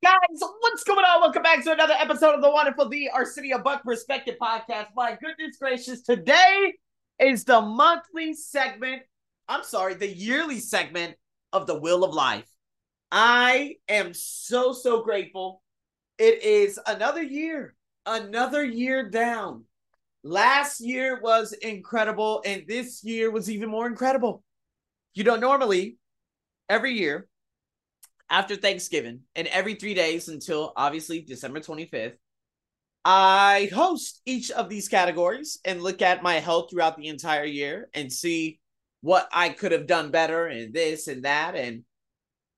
Guys, 0.00 0.40
what's 0.60 0.84
going 0.84 1.04
on? 1.04 1.20
Welcome 1.22 1.42
back 1.42 1.64
to 1.64 1.72
another 1.72 1.94
episode 1.94 2.32
of 2.36 2.40
the 2.40 2.50
wonderful 2.50 2.88
The 2.88 3.10
Arsenio 3.10 3.58
Buck 3.58 3.82
Perspective 3.82 4.36
Podcast. 4.40 4.86
My 4.94 5.18
goodness 5.20 5.56
gracious, 5.60 6.02
today 6.02 6.74
is 7.18 7.42
the 7.42 7.60
monthly 7.60 8.32
segment, 8.32 9.02
I'm 9.48 9.64
sorry, 9.64 9.94
the 9.94 10.06
yearly 10.06 10.60
segment 10.60 11.16
of 11.52 11.66
The 11.66 11.76
Wheel 11.76 12.04
of 12.04 12.14
Life. 12.14 12.48
I 13.10 13.74
am 13.88 14.14
so, 14.14 14.72
so 14.72 15.02
grateful. 15.02 15.62
It 16.16 16.44
is 16.44 16.78
another 16.86 17.22
year, 17.22 17.74
another 18.06 18.64
year 18.64 19.10
down. 19.10 19.64
Last 20.22 20.80
year 20.80 21.20
was 21.20 21.52
incredible, 21.54 22.40
and 22.46 22.62
this 22.68 23.02
year 23.02 23.32
was 23.32 23.50
even 23.50 23.68
more 23.68 23.88
incredible. 23.88 24.44
You 25.14 25.24
know, 25.24 25.36
normally, 25.36 25.96
every 26.68 26.92
year, 26.92 27.27
after 28.30 28.56
Thanksgiving 28.56 29.20
and 29.34 29.46
every 29.48 29.74
three 29.74 29.94
days 29.94 30.28
until 30.28 30.72
obviously 30.76 31.20
December 31.20 31.60
25th, 31.60 32.16
I 33.04 33.70
host 33.72 34.20
each 34.26 34.50
of 34.50 34.68
these 34.68 34.88
categories 34.88 35.60
and 35.64 35.82
look 35.82 36.02
at 36.02 36.22
my 36.22 36.34
health 36.34 36.70
throughout 36.70 36.96
the 36.96 37.06
entire 37.06 37.44
year 37.44 37.88
and 37.94 38.12
see 38.12 38.60
what 39.00 39.28
I 39.32 39.50
could 39.50 39.72
have 39.72 39.86
done 39.86 40.10
better 40.10 40.46
and 40.46 40.74
this 40.74 41.08
and 41.08 41.24
that. 41.24 41.54
And 41.54 41.84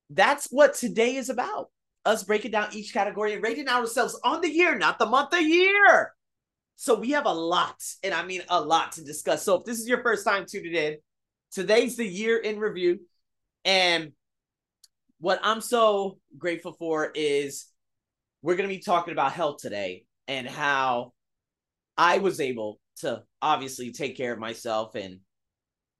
that's 0.09 0.47
what 0.47 0.73
today 0.73 1.15
is 1.15 1.29
about 1.29 1.69
us 2.05 2.23
breaking 2.23 2.51
down 2.51 2.69
each 2.73 2.93
category 2.93 3.33
and 3.33 3.43
rating 3.43 3.69
ourselves 3.69 4.19
on 4.23 4.41
the 4.41 4.51
year, 4.51 4.77
not 4.77 4.99
the 4.99 5.05
month, 5.05 5.29
the 5.29 5.43
year. 5.43 6.13
So 6.75 6.99
we 6.99 7.11
have 7.11 7.27
a 7.27 7.33
lot, 7.33 7.79
and 8.03 8.13
I 8.13 8.25
mean 8.25 8.41
a 8.49 8.59
lot 8.59 8.93
to 8.93 9.03
discuss. 9.03 9.43
So 9.43 9.55
if 9.59 9.65
this 9.65 9.79
is 9.79 9.87
your 9.87 10.01
first 10.01 10.25
time 10.25 10.45
tuning 10.49 10.73
in, 10.73 10.97
today's 11.51 11.95
the 11.95 12.07
year 12.07 12.37
in 12.37 12.59
review. 12.59 13.01
And 13.63 14.13
what 15.21 15.39
I'm 15.43 15.61
so 15.61 16.17
grateful 16.35 16.73
for 16.73 17.11
is 17.13 17.67
we're 18.41 18.55
going 18.55 18.67
to 18.67 18.75
be 18.75 18.81
talking 18.81 19.11
about 19.11 19.31
health 19.31 19.57
today 19.61 20.05
and 20.27 20.47
how 20.47 21.13
I 21.95 22.17
was 22.17 22.39
able 22.39 22.79
to 22.97 23.21
obviously 23.39 23.91
take 23.91 24.17
care 24.17 24.33
of 24.33 24.39
myself 24.39 24.95
and 24.95 25.19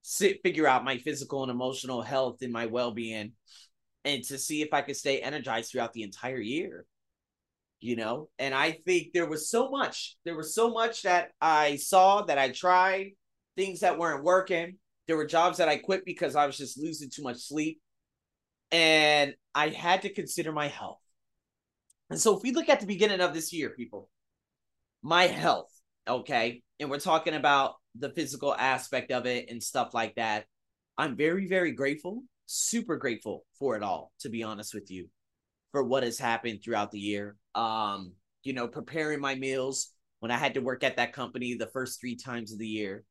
sit, 0.01 0.41
figure 0.41 0.67
out 0.67 0.83
my 0.83 0.97
physical 0.97 1.43
and 1.43 1.51
emotional 1.51 2.01
health 2.01 2.37
and 2.41 2.51
my 2.51 2.65
well 2.65 2.91
being 2.91 3.33
and 4.03 4.23
to 4.23 4.39
see 4.39 4.63
if 4.63 4.73
I 4.73 4.81
could 4.81 4.97
stay 4.97 5.19
energized 5.19 5.71
throughout 5.71 5.93
the 5.93 6.01
entire 6.01 6.39
year. 6.39 6.85
You 7.79 7.95
know, 7.95 8.29
and 8.39 8.53
I 8.53 8.79
think 8.85 9.07
there 9.13 9.27
was 9.27 9.49
so 9.49 9.69
much, 9.69 10.15
there 10.25 10.37
was 10.37 10.53
so 10.53 10.71
much 10.71 11.03
that 11.03 11.29
I 11.41 11.77
saw 11.77 12.23
that 12.23 12.37
I 12.37 12.49
tried, 12.49 13.11
things 13.55 13.79
that 13.79 13.97
weren't 13.97 14.23
working. 14.23 14.77
There 15.07 15.17
were 15.17 15.25
jobs 15.25 15.57
that 15.57 15.69
I 15.69 15.77
quit 15.77 16.05
because 16.05 16.35
I 16.35 16.45
was 16.45 16.57
just 16.57 16.79
losing 16.79 17.09
too 17.09 17.23
much 17.23 17.37
sleep 17.37 17.80
and 18.71 19.33
I 19.53 19.69
had 19.69 20.03
to 20.03 20.13
consider 20.13 20.51
my 20.51 20.67
health. 20.67 20.99
And 22.09 22.19
so, 22.19 22.35
if 22.35 22.43
we 22.43 22.51
look 22.51 22.69
at 22.69 22.79
the 22.79 22.85
beginning 22.85 23.21
of 23.21 23.33
this 23.33 23.53
year, 23.53 23.69
people, 23.69 24.09
my 25.01 25.27
health, 25.27 25.71
okay, 26.07 26.63
and 26.79 26.89
we're 26.89 26.99
talking 26.99 27.33
about 27.33 27.75
the 27.95 28.09
physical 28.09 28.53
aspect 28.53 29.11
of 29.11 29.25
it 29.25 29.49
and 29.49 29.61
stuff 29.61 29.93
like 29.93 30.15
that, 30.15 30.45
I'm 30.97 31.15
very, 31.15 31.47
very 31.47 31.71
grateful, 31.71 32.23
super 32.45 32.97
grateful 32.97 33.45
for 33.57 33.75
it 33.75 33.83
all, 33.83 34.11
to 34.21 34.29
be 34.29 34.43
honest 34.43 34.73
with 34.73 34.91
you, 34.91 35.07
for 35.71 35.83
what 35.83 36.03
has 36.03 36.19
happened 36.19 36.59
throughout 36.63 36.91
the 36.91 36.99
year. 36.99 37.37
Um, 37.55 38.13
you 38.43 38.53
know, 38.53 38.67
preparing 38.67 39.19
my 39.19 39.35
meals 39.35 39.89
when 40.19 40.31
I 40.31 40.37
had 40.37 40.55
to 40.55 40.61
work 40.61 40.83
at 40.83 40.97
that 40.97 41.13
company 41.13 41.53
the 41.53 41.67
first 41.67 41.99
three 41.99 42.15
times 42.15 42.51
of 42.51 42.59
the 42.59 42.67
year. 42.67 43.03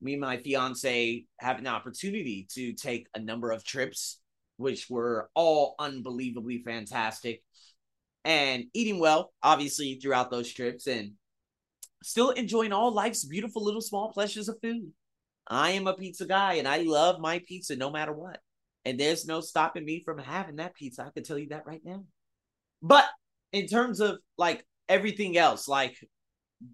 Me 0.00 0.12
and 0.12 0.20
my 0.20 0.36
fiance 0.36 1.24
have 1.40 1.58
an 1.58 1.66
opportunity 1.66 2.46
to 2.52 2.72
take 2.74 3.06
a 3.14 3.20
number 3.20 3.50
of 3.50 3.64
trips 3.64 4.18
which 4.56 4.88
were 4.88 5.30
all 5.34 5.74
unbelievably 5.78 6.62
fantastic. 6.64 7.42
And 8.24 8.64
eating 8.74 8.98
well, 8.98 9.32
obviously, 9.42 9.94
throughout 9.94 10.30
those 10.30 10.52
trips, 10.52 10.86
and 10.86 11.12
still 12.02 12.30
enjoying 12.30 12.72
all 12.72 12.92
life's 12.92 13.24
beautiful 13.24 13.64
little 13.64 13.80
small 13.80 14.12
pleasures 14.12 14.48
of 14.48 14.58
food. 14.62 14.92
I 15.48 15.72
am 15.72 15.86
a 15.86 15.94
pizza 15.94 16.26
guy 16.26 16.54
and 16.54 16.66
I 16.66 16.78
love 16.78 17.20
my 17.20 17.40
pizza 17.46 17.76
no 17.76 17.90
matter 17.90 18.12
what. 18.12 18.40
And 18.84 18.98
there's 18.98 19.26
no 19.26 19.40
stopping 19.40 19.84
me 19.84 20.02
from 20.04 20.18
having 20.18 20.56
that 20.56 20.74
pizza. 20.74 21.02
I 21.02 21.10
can 21.10 21.24
tell 21.24 21.38
you 21.38 21.48
that 21.48 21.66
right 21.66 21.80
now. 21.84 22.04
But 22.82 23.04
in 23.52 23.66
terms 23.66 24.00
of 24.00 24.18
like 24.38 24.64
everything 24.88 25.36
else, 25.36 25.66
like 25.66 25.96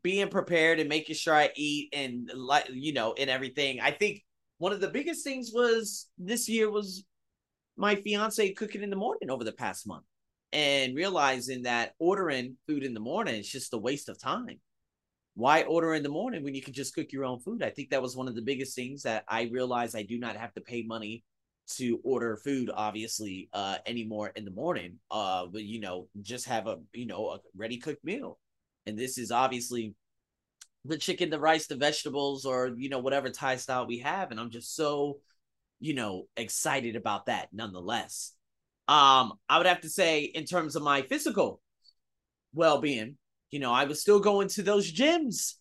being 0.02 0.28
prepared 0.28 0.80
and 0.80 0.88
making 0.88 1.16
sure 1.16 1.34
I 1.34 1.50
eat 1.54 1.90
and 1.92 2.30
like 2.34 2.66
you 2.70 2.92
know 2.92 3.14
and 3.18 3.30
everything, 3.30 3.80
I 3.80 3.90
think 3.90 4.22
one 4.58 4.72
of 4.72 4.80
the 4.80 4.88
biggest 4.90 5.24
things 5.24 5.50
was 5.52 6.08
this 6.18 6.48
year 6.48 6.70
was 6.70 7.04
my 7.76 7.96
fiance 7.96 8.52
cooking 8.52 8.82
in 8.82 8.90
the 8.90 8.96
morning 8.96 9.30
over 9.30 9.44
the 9.44 9.52
past 9.52 9.86
month 9.86 10.04
and 10.52 10.94
realizing 10.94 11.62
that 11.62 11.94
ordering 11.98 12.56
food 12.66 12.84
in 12.84 12.94
the 12.94 13.00
morning 13.00 13.36
is 13.36 13.50
just 13.50 13.72
a 13.72 13.78
waste 13.78 14.08
of 14.08 14.20
time. 14.20 14.60
Why 15.34 15.62
order 15.62 15.94
in 15.94 16.02
the 16.02 16.10
morning 16.10 16.44
when 16.44 16.54
you 16.54 16.60
can 16.60 16.74
just 16.74 16.94
cook 16.94 17.10
your 17.10 17.24
own 17.24 17.40
food? 17.40 17.62
I 17.62 17.70
think 17.70 17.90
that 17.90 18.02
was 18.02 18.16
one 18.16 18.28
of 18.28 18.34
the 18.34 18.42
biggest 18.42 18.76
things 18.76 19.02
that 19.04 19.24
I 19.28 19.48
realized 19.50 19.96
I 19.96 20.02
do 20.02 20.18
not 20.18 20.36
have 20.36 20.52
to 20.54 20.60
pay 20.60 20.82
money 20.82 21.24
to 21.76 22.00
order 22.04 22.36
food, 22.36 22.70
obviously, 22.74 23.48
uh, 23.54 23.78
anymore 23.86 24.32
in 24.36 24.44
the 24.44 24.50
morning. 24.50 24.98
Uh, 25.10 25.46
but 25.46 25.62
you 25.62 25.80
know, 25.80 26.08
just 26.20 26.46
have 26.46 26.66
a 26.66 26.78
you 26.92 27.06
know 27.06 27.30
a 27.30 27.38
ready 27.56 27.78
cooked 27.78 28.04
meal, 28.04 28.38
and 28.86 28.98
this 28.98 29.16
is 29.16 29.30
obviously 29.30 29.94
the 30.84 30.98
chicken, 30.98 31.30
the 31.30 31.40
rice, 31.40 31.66
the 31.66 31.76
vegetables, 31.76 32.44
or 32.44 32.72
you 32.76 32.90
know 32.90 32.98
whatever 32.98 33.30
Thai 33.30 33.56
style 33.56 33.86
we 33.86 34.00
have, 34.00 34.32
and 34.32 34.40
I'm 34.40 34.50
just 34.50 34.76
so 34.76 35.20
you 35.82 35.94
know, 35.94 36.28
excited 36.36 36.94
about 36.94 37.26
that 37.26 37.48
nonetheless. 37.52 38.32
Um, 38.86 39.32
I 39.48 39.58
would 39.58 39.66
have 39.66 39.80
to 39.80 39.88
say, 39.88 40.22
in 40.22 40.44
terms 40.44 40.76
of 40.76 40.82
my 40.84 41.02
physical 41.02 41.60
well 42.54 42.80
being, 42.80 43.16
you 43.50 43.58
know, 43.58 43.72
I 43.72 43.84
was 43.84 44.00
still 44.00 44.20
going 44.20 44.46
to 44.48 44.62
those 44.62 44.90
gyms. 44.90 45.54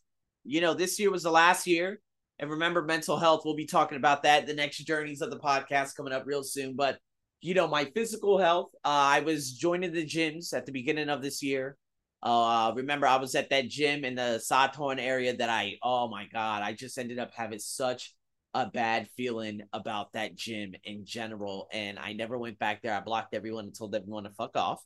You 0.44 0.62
know, 0.62 0.76
this 0.76 1.00
year 1.00 1.10
was 1.10 1.24
the 1.24 1.32
last 1.32 1.66
year. 1.66 2.00
And 2.38 2.52
remember, 2.52 2.84
mental 2.84 3.18
health, 3.18 3.42
we'll 3.44 3.56
be 3.56 3.66
talking 3.66 3.98
about 3.98 4.22
that 4.24 4.46
the 4.46 4.54
next 4.54 4.78
journeys 4.78 5.22
of 5.22 5.32
the 5.32 5.40
podcast 5.40 5.96
coming 5.96 6.14
up 6.14 6.24
real 6.28 6.44
soon. 6.44 6.76
But, 6.76 7.00
you 7.42 7.56
know, 7.56 7.68
my 7.68 7.86
physical 7.86 8.38
health, 8.38 8.70
uh, 8.86 8.90
I 8.90 9.22
was 9.22 9.54
joining 9.54 9.92
the 9.92 10.06
gyms 10.06 10.54
at 10.54 10.68
the 10.68 10.72
beginning 10.72 11.10
of 11.10 11.24
this 11.24 11.42
year. 11.42 11.78
Uh, 12.22 12.74
remember, 12.76 13.08
I 13.08 13.18
was 13.18 13.34
at 13.34 13.50
that 13.50 13.70
gym 13.70 14.06
in 14.06 14.14
the 14.14 14.40
Satorn 14.48 15.00
area 15.00 15.36
that 15.36 15.50
I, 15.50 15.78
oh 15.82 16.10
my 16.10 16.28
God, 16.32 16.62
I 16.62 16.74
just 16.74 17.00
ended 17.00 17.18
up 17.18 17.32
having 17.36 17.58
such 17.58 18.14
a 18.54 18.68
bad 18.68 19.08
feeling 19.16 19.62
about 19.74 20.12
that 20.14 20.36
gym 20.36 20.74
in 20.84 21.06
general. 21.06 21.68
And 21.72 21.98
I 21.98 22.14
never 22.14 22.38
went 22.38 22.60
back 22.60 22.82
there. 22.82 22.94
I 22.94 23.00
blocked 23.00 23.34
everyone 23.34 23.66
and 23.66 23.76
told 23.78 23.96
everyone 23.96 24.24
to 24.24 24.32
fuck 24.32 24.56
off. 24.56 24.82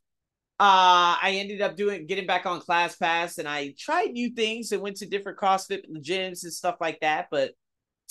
Uh, 0.58 1.20
I 1.22 1.38
ended 1.40 1.62
up 1.62 1.76
doing 1.76 2.08
getting 2.08 2.28
back 2.28 2.46
on 2.46 2.62
ClassPass 2.62 3.40
and 3.40 3.48
I 3.48 3.74
tried 3.78 4.12
new 4.12 4.30
things 4.30 4.72
and 4.72 4.82
went 4.82 4.98
to 4.98 5.06
different 5.06 5.38
CrossFit 5.38 5.82
gyms 5.98 6.44
and 6.44 6.54
stuff 6.54 6.78
like 6.80 7.00
that. 7.02 7.28
But 7.30 7.52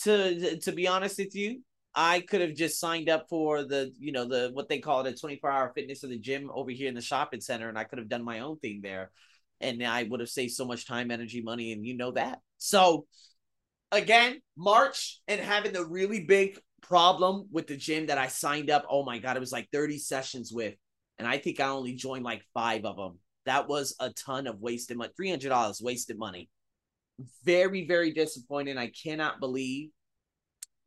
to 0.02 0.58
to 0.58 0.72
be 0.72 0.86
honest 0.86 1.18
with 1.18 1.34
you, 1.34 1.62
I 1.94 2.20
could 2.20 2.40
have 2.40 2.54
just 2.54 2.80
signed 2.80 3.08
up 3.08 3.26
for 3.30 3.64
the, 3.64 3.92
you 3.98 4.12
know, 4.12 4.26
the 4.26 4.50
what 4.52 4.68
they 4.68 4.78
call 4.78 5.06
it 5.06 5.14
a 5.14 5.16
24 5.16 5.50
hour 5.50 5.72
fitness 5.74 6.02
of 6.02 6.10
the 6.10 6.18
gym 6.18 6.50
over 6.52 6.70
here 6.70 6.88
in 6.88 6.94
the 6.94 7.00
shopping 7.00 7.40
center, 7.40 7.68
and 7.68 7.78
I 7.78 7.84
could 7.84 7.98
have 7.98 8.08
done 8.08 8.24
my 8.24 8.40
own 8.40 8.58
thing 8.58 8.80
there. 8.82 9.10
And 9.60 9.82
I 9.82 10.02
would 10.02 10.20
have 10.20 10.28
saved 10.28 10.52
so 10.52 10.64
much 10.64 10.86
time, 10.86 11.10
energy, 11.10 11.40
money, 11.40 11.72
and 11.72 11.86
you 11.86 11.96
know 11.96 12.10
that. 12.12 12.40
So 12.58 13.06
again, 13.92 14.40
March 14.56 15.20
and 15.28 15.40
having 15.40 15.72
the 15.72 15.84
really 15.84 16.24
big 16.24 16.58
problem 16.82 17.48
with 17.50 17.66
the 17.66 17.76
gym 17.76 18.06
that 18.06 18.18
I 18.18 18.28
signed 18.28 18.70
up. 18.70 18.84
Oh 18.88 19.04
my 19.04 19.18
God, 19.18 19.36
it 19.36 19.40
was 19.40 19.52
like 19.52 19.68
30 19.72 19.98
sessions 19.98 20.52
with. 20.52 20.74
And 21.18 21.26
I 21.26 21.38
think 21.38 21.60
I 21.60 21.68
only 21.68 21.94
joined 21.94 22.24
like 22.24 22.44
five 22.52 22.84
of 22.84 22.96
them. 22.96 23.18
That 23.46 23.68
was 23.68 23.94
a 24.00 24.10
ton 24.10 24.46
of 24.46 24.60
wasted 24.60 24.96
money, 24.96 25.12
$300 25.18 25.82
wasted 25.82 26.18
money. 26.18 26.48
Very, 27.44 27.86
very 27.86 28.12
disappointing. 28.12 28.78
I 28.78 28.90
cannot 28.90 29.38
believe 29.38 29.90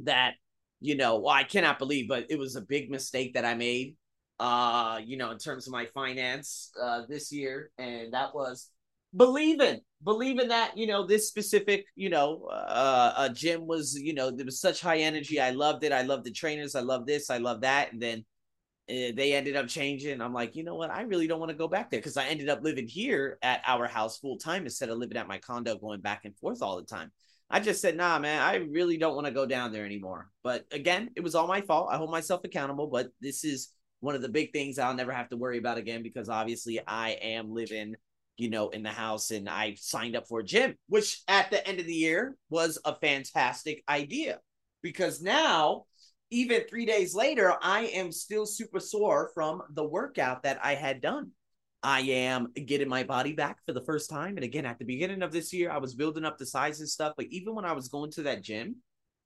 that, 0.02 0.34
you 0.80 0.96
know, 0.96 1.20
well, 1.20 1.34
I 1.34 1.44
cannot 1.44 1.80
believe, 1.80 2.08
but 2.08 2.26
it 2.30 2.38
was 2.38 2.56
a 2.56 2.62
big 2.62 2.90
mistake 2.90 3.34
that 3.36 3.46
I 3.46 3.54
made, 3.54 3.96
uh, 4.40 5.00
you 5.04 5.18
know, 5.18 5.32
in 5.32 5.38
terms 5.38 5.68
of 5.68 5.74
my 5.74 5.86
finance 5.86 6.72
uh, 6.82 7.04
this 7.08 7.32
year. 7.32 7.72
And 7.78 8.14
that 8.14 8.36
was 8.36 8.70
believing 9.18 9.82
believing 10.04 10.50
that 10.50 10.78
you 10.78 10.86
know 10.86 11.06
this 11.06 11.28
specific 11.28 11.86
you 11.96 12.10
know 12.10 12.48
uh, 12.52 13.14
uh 13.18 13.30
gym 13.30 13.66
was 13.66 13.96
you 13.96 14.14
know 14.14 14.30
there 14.30 14.46
was 14.46 14.62
such 14.62 14.80
high 14.82 15.00
energy. 15.00 15.42
I 15.42 15.50
loved 15.50 15.84
it. 15.84 15.92
I 15.92 16.04
loved 16.04 16.24
the 16.24 16.32
trainers. 16.32 16.76
I 16.76 16.82
love 16.82 17.06
this. 17.06 17.30
I 17.30 17.40
love 17.40 17.62
that. 17.62 17.92
And 17.92 18.02
then 18.02 18.26
uh, 18.90 19.12
they 19.16 19.34
ended 19.34 19.56
up 19.56 19.68
changing. 19.68 20.22
I'm 20.22 20.34
like 20.34 20.56
you 20.56 20.64
know 20.64 20.76
what? 20.76 20.92
I 20.92 21.02
really 21.02 21.28
don't 21.28 21.40
want 21.40 21.52
to 21.52 21.58
go 21.58 21.68
back 21.68 21.90
there 21.90 22.00
because 22.00 22.18
i 22.18 22.28
ended 22.28 22.50
up 22.50 22.64
living 22.64 22.88
here 22.88 23.38
at 23.42 23.62
our 23.66 23.88
house 23.88 24.20
full 24.20 24.38
time 24.38 24.64
instead 24.64 24.90
of 24.90 24.98
living 25.00 25.18
at 25.18 25.28
my 25.28 25.40
condo 25.40 25.78
going 25.78 26.02
back 26.02 26.22
and 26.26 26.38
forth 26.38 26.62
all 26.62 26.78
the 26.78 26.86
time. 26.86 27.12
I 27.50 27.60
just 27.60 27.82
said 27.82 27.98
nah 27.98 28.20
man 28.20 28.42
i 28.42 28.56
really 28.56 28.98
don't 28.98 29.16
want 29.16 29.26
to 29.26 29.34
go 29.34 29.46
down 29.46 29.72
there 29.72 29.86
anymore. 29.86 30.30
But 30.44 30.66
again 30.72 31.10
it 31.16 31.22
was 31.22 31.34
all 31.34 31.48
my 31.48 31.62
fault. 31.62 31.90
I 31.92 31.98
hold 31.98 32.12
myself 32.12 32.42
accountable 32.44 32.88
but 32.88 33.08
this 33.20 33.44
is 33.44 33.70
one 34.00 34.14
of 34.14 34.22
the 34.22 34.30
big 34.30 34.54
things 34.54 34.78
i'll 34.78 34.94
never 34.94 35.12
have 35.12 35.28
to 35.28 35.38
worry 35.38 35.58
about 35.58 35.80
again 35.80 36.04
because 36.04 36.30
obviously 36.30 36.80
i 36.86 37.18
am 37.20 37.52
living 37.52 37.96
you 38.38 38.50
know, 38.50 38.70
in 38.70 38.84
the 38.84 38.90
house 38.90 39.32
and 39.32 39.50
I 39.50 39.76
signed 39.78 40.16
up 40.16 40.28
for 40.28 40.40
a 40.40 40.46
gym, 40.46 40.76
which 40.88 41.22
at 41.28 41.50
the 41.50 41.66
end 41.68 41.80
of 41.80 41.86
the 41.86 41.94
year 41.94 42.36
was 42.50 42.80
a 42.86 42.96
fantastic 42.96 43.84
idea 43.90 44.40
because 44.82 45.22
now, 45.22 45.86
even 46.30 46.64
three 46.70 46.86
days 46.86 47.16
later, 47.16 47.54
I 47.62 47.86
am 47.86 48.12
still 48.12 48.46
super 48.46 48.80
sore 48.80 49.32
from 49.34 49.64
the 49.74 49.84
workout 49.84 50.44
that 50.44 50.60
I 50.64 50.76
had 50.76 51.02
done. 51.02 51.32
I 51.82 52.02
am 52.02 52.48
getting 52.66 52.90
my 52.90 53.04
body 53.04 53.34
back 53.34 53.58
for 53.66 53.72
the 53.72 53.86
first 53.86 54.10
time. 54.10 54.36
And 54.36 54.44
again, 54.44 54.66
at 54.66 54.78
the 54.78 54.86
beginning 54.86 55.22
of 55.22 55.32
this 55.32 55.54
year, 55.54 55.72
I 55.72 55.78
was 55.78 55.96
building 55.96 56.26
up 56.26 56.38
the 56.38 56.46
size 56.46 56.80
and 56.80 56.90
stuff. 56.90 57.14
But 57.16 57.28
even 57.28 57.56
when 57.56 57.66
I 57.66 57.72
was 57.72 57.88
going 57.88 58.12
to 58.12 58.24
that 58.24 58.44
gym 58.44 58.76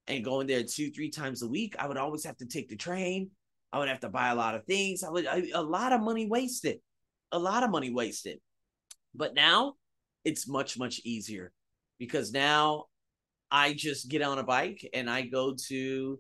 and 0.08 0.24
going 0.24 0.48
there 0.48 0.64
two, 0.64 0.92
three 0.92 1.10
times 1.10 1.42
a 1.42 1.48
week, 1.48 1.76
I 1.80 1.88
would 1.88 1.98
always 1.98 2.24
have 2.24 2.38
to 2.38 2.46
take 2.46 2.70
the 2.70 2.76
train. 2.76 3.32
I 3.74 3.80
would 3.80 3.88
have 3.88 4.02
to 4.02 4.10
buy 4.10 4.30
a 4.30 4.36
lot 4.36 4.56
of 4.56 4.66
things. 4.66 5.04
I 5.04 5.10
would 5.10 5.26
a 5.26 5.62
lot 5.62 5.94
of 5.94 6.02
money 6.02 6.28
wasted, 6.28 6.80
a 7.32 7.40
lot 7.40 7.64
of 7.64 7.72
money 7.72 7.90
wasted. 7.90 8.40
But 9.14 9.34
now 9.34 9.76
it's 10.24 10.48
much, 10.48 10.78
much 10.78 11.00
easier 11.04 11.52
because 12.00 12.32
now 12.32 12.86
I 13.50 13.74
just 13.74 14.10
get 14.10 14.22
on 14.22 14.40
a 14.40 14.44
bike 14.44 14.88
and 14.94 15.10
I 15.10 15.24
go 15.24 15.56
to 15.68 16.20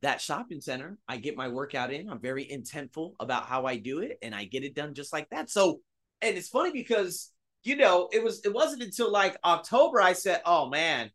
that 0.00 0.20
shopping 0.20 0.60
center. 0.60 0.98
I 1.06 1.16
get 1.16 1.36
my 1.36 1.48
workout 1.48 1.92
in. 1.92 2.10
I'm 2.10 2.20
very 2.20 2.44
intentful 2.44 3.12
about 3.20 3.46
how 3.46 3.66
I 3.66 3.76
do 3.76 4.00
it 4.00 4.18
and 4.22 4.34
I 4.34 4.44
get 4.44 4.64
it 4.64 4.74
done 4.74 4.94
just 4.94 5.12
like 5.12 5.30
that. 5.30 5.48
So, 5.48 5.80
and 6.20 6.36
it's 6.36 6.48
funny 6.48 6.72
because 6.72 7.32
you 7.64 7.76
know, 7.76 8.08
it 8.12 8.22
was 8.22 8.44
it 8.44 8.52
wasn't 8.52 8.82
until 8.82 9.10
like 9.10 9.36
October 9.44 10.00
I 10.00 10.14
said, 10.14 10.42
"Oh 10.44 10.68
man, 10.68 11.10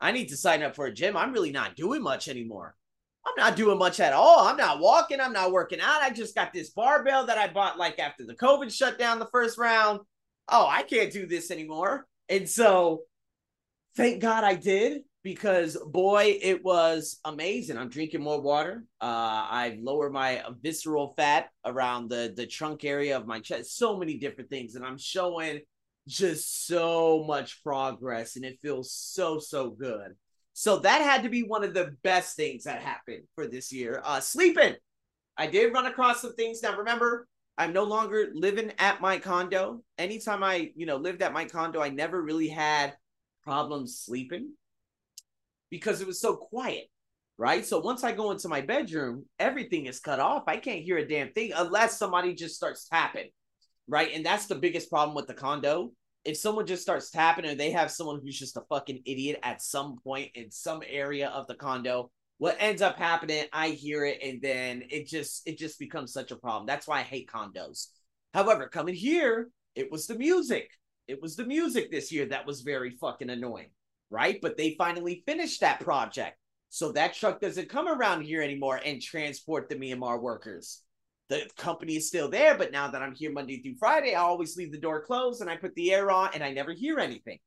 I 0.00 0.12
need 0.12 0.28
to 0.28 0.36
sign 0.36 0.62
up 0.62 0.74
for 0.74 0.86
a 0.86 0.92
gym. 0.92 1.16
I'm 1.16 1.32
really 1.32 1.52
not 1.52 1.76
doing 1.76 2.02
much 2.02 2.28
anymore. 2.28 2.74
I'm 3.24 3.34
not 3.36 3.56
doing 3.56 3.78
much 3.78 3.98
at 3.98 4.12
all. 4.12 4.46
I'm 4.46 4.56
not 4.56 4.80
walking, 4.80 5.20
I'm 5.20 5.32
not 5.32 5.50
working 5.50 5.80
out. 5.80 6.02
I 6.02 6.10
just 6.10 6.34
got 6.34 6.52
this 6.52 6.70
barbell 6.70 7.26
that 7.26 7.38
I 7.38 7.48
bought 7.48 7.78
like 7.78 7.98
after 7.98 8.24
the 8.24 8.34
COVID 8.34 8.72
shutdown 8.72 9.18
the 9.18 9.26
first 9.26 9.58
round. 9.58 10.00
Oh, 10.48 10.66
I 10.66 10.82
can't 10.82 11.12
do 11.12 11.26
this 11.26 11.50
anymore." 11.50 12.06
And 12.28 12.48
so 12.48 13.02
thank 13.96 14.20
God 14.20 14.44
I 14.44 14.54
did 14.54 15.02
because 15.22 15.76
boy, 15.76 16.38
it 16.40 16.64
was 16.64 17.18
amazing. 17.24 17.76
I'm 17.76 17.88
drinking 17.88 18.22
more 18.22 18.40
water. 18.40 18.84
Uh, 19.00 19.46
I've 19.50 19.80
lowered 19.80 20.12
my 20.12 20.44
visceral 20.62 21.14
fat 21.16 21.48
around 21.64 22.10
the 22.10 22.32
the 22.36 22.46
trunk 22.46 22.84
area 22.84 23.16
of 23.16 23.26
my 23.26 23.40
chest. 23.40 23.76
So 23.76 23.96
many 23.96 24.18
different 24.18 24.50
things, 24.50 24.76
and 24.76 24.84
I'm 24.84 24.98
showing 24.98 25.62
just 26.06 26.66
so 26.66 27.24
much 27.26 27.62
progress, 27.64 28.36
and 28.36 28.44
it 28.44 28.60
feels 28.62 28.92
so 28.92 29.40
so 29.40 29.70
good. 29.70 30.14
So 30.52 30.78
that 30.78 31.02
had 31.02 31.24
to 31.24 31.28
be 31.28 31.42
one 31.42 31.64
of 31.64 31.74
the 31.74 31.96
best 32.02 32.36
things 32.36 32.64
that 32.64 32.80
happened 32.80 33.24
for 33.34 33.46
this 33.46 33.72
year. 33.72 34.00
Uh, 34.04 34.20
sleeping. 34.20 34.74
I 35.36 35.48
did 35.48 35.72
run 35.74 35.86
across 35.86 36.22
some 36.22 36.34
things. 36.34 36.62
Now 36.62 36.78
remember, 36.78 37.26
I'm 37.58 37.72
no 37.72 37.84
longer 37.84 38.28
living 38.34 38.72
at 38.78 39.00
my 39.00 39.18
condo. 39.18 39.82
Anytime 39.98 40.44
I, 40.44 40.72
you 40.76 40.84
know, 40.84 40.96
lived 40.96 41.22
at 41.22 41.32
my 41.32 41.46
condo, 41.46 41.80
I 41.80 41.88
never 41.88 42.20
really 42.20 42.48
had 42.48 42.94
problems 43.42 43.98
sleeping 43.98 44.52
because 45.70 46.00
it 46.00 46.06
was 46.06 46.20
so 46.20 46.36
quiet, 46.36 46.84
right? 47.38 47.64
So 47.64 47.80
once 47.80 48.04
I 48.04 48.12
go 48.12 48.30
into 48.30 48.48
my 48.48 48.60
bedroom, 48.60 49.24
everything 49.38 49.86
is 49.86 50.00
cut 50.00 50.20
off. 50.20 50.44
I 50.46 50.58
can't 50.58 50.82
hear 50.82 50.98
a 50.98 51.08
damn 51.08 51.32
thing 51.32 51.52
unless 51.56 51.98
somebody 51.98 52.34
just 52.34 52.56
starts 52.56 52.88
tapping, 52.88 53.30
right? 53.88 54.10
And 54.12 54.24
that's 54.24 54.46
the 54.46 54.54
biggest 54.54 54.90
problem 54.90 55.16
with 55.16 55.26
the 55.26 55.34
condo. 55.34 55.92
If 56.24 56.36
someone 56.36 56.66
just 56.66 56.82
starts 56.82 57.10
tapping 57.10 57.46
or 57.46 57.54
they 57.54 57.70
have 57.70 57.90
someone 57.90 58.20
who's 58.22 58.38
just 58.38 58.56
a 58.56 58.64
fucking 58.68 59.02
idiot 59.06 59.38
at 59.42 59.62
some 59.62 59.96
point 60.02 60.32
in 60.34 60.50
some 60.50 60.82
area 60.86 61.28
of 61.28 61.46
the 61.46 61.54
condo, 61.54 62.10
what 62.38 62.56
ends 62.58 62.82
up 62.82 62.98
happening, 62.98 63.44
I 63.52 63.70
hear 63.70 64.04
it 64.04 64.18
and 64.22 64.40
then 64.42 64.82
it 64.90 65.06
just 65.06 65.46
it 65.46 65.58
just 65.58 65.78
becomes 65.78 66.12
such 66.12 66.30
a 66.30 66.36
problem. 66.36 66.66
That's 66.66 66.86
why 66.86 67.00
I 67.00 67.02
hate 67.02 67.30
condos. 67.30 67.88
However, 68.34 68.68
coming 68.68 68.94
here, 68.94 69.48
it 69.74 69.90
was 69.90 70.06
the 70.06 70.18
music. 70.18 70.70
It 71.08 71.22
was 71.22 71.36
the 71.36 71.46
music 71.46 71.90
this 71.90 72.12
year 72.12 72.26
that 72.26 72.46
was 72.46 72.62
very 72.62 72.90
fucking 72.90 73.30
annoying 73.30 73.68
right? 74.10 74.38
But 74.40 74.56
they 74.56 74.74
finally 74.78 75.22
finished 75.26 75.60
that 75.60 75.80
project. 75.80 76.36
So 76.68 76.92
that 76.92 77.14
truck 77.14 77.40
doesn't 77.40 77.68
come 77.68 77.88
around 77.88 78.22
here 78.22 78.42
anymore 78.42 78.80
and 78.84 79.00
transport 79.00 79.68
the 79.68 79.76
Myanmar 79.76 80.20
workers. 80.20 80.82
The 81.28 81.48
company 81.56 81.96
is 81.96 82.06
still 82.06 82.28
there, 82.28 82.56
but 82.56 82.70
now 82.70 82.90
that 82.90 83.02
I'm 83.02 83.14
here 83.14 83.32
Monday 83.32 83.60
through 83.60 83.76
Friday, 83.78 84.14
I 84.14 84.20
always 84.20 84.56
leave 84.56 84.70
the 84.70 84.78
door 84.78 85.02
closed 85.02 85.40
and 85.40 85.50
I 85.50 85.56
put 85.56 85.74
the 85.74 85.92
air 85.92 86.10
on 86.10 86.30
and 86.34 86.44
I 86.44 86.52
never 86.52 86.72
hear 86.72 87.00
anything. 87.00 87.38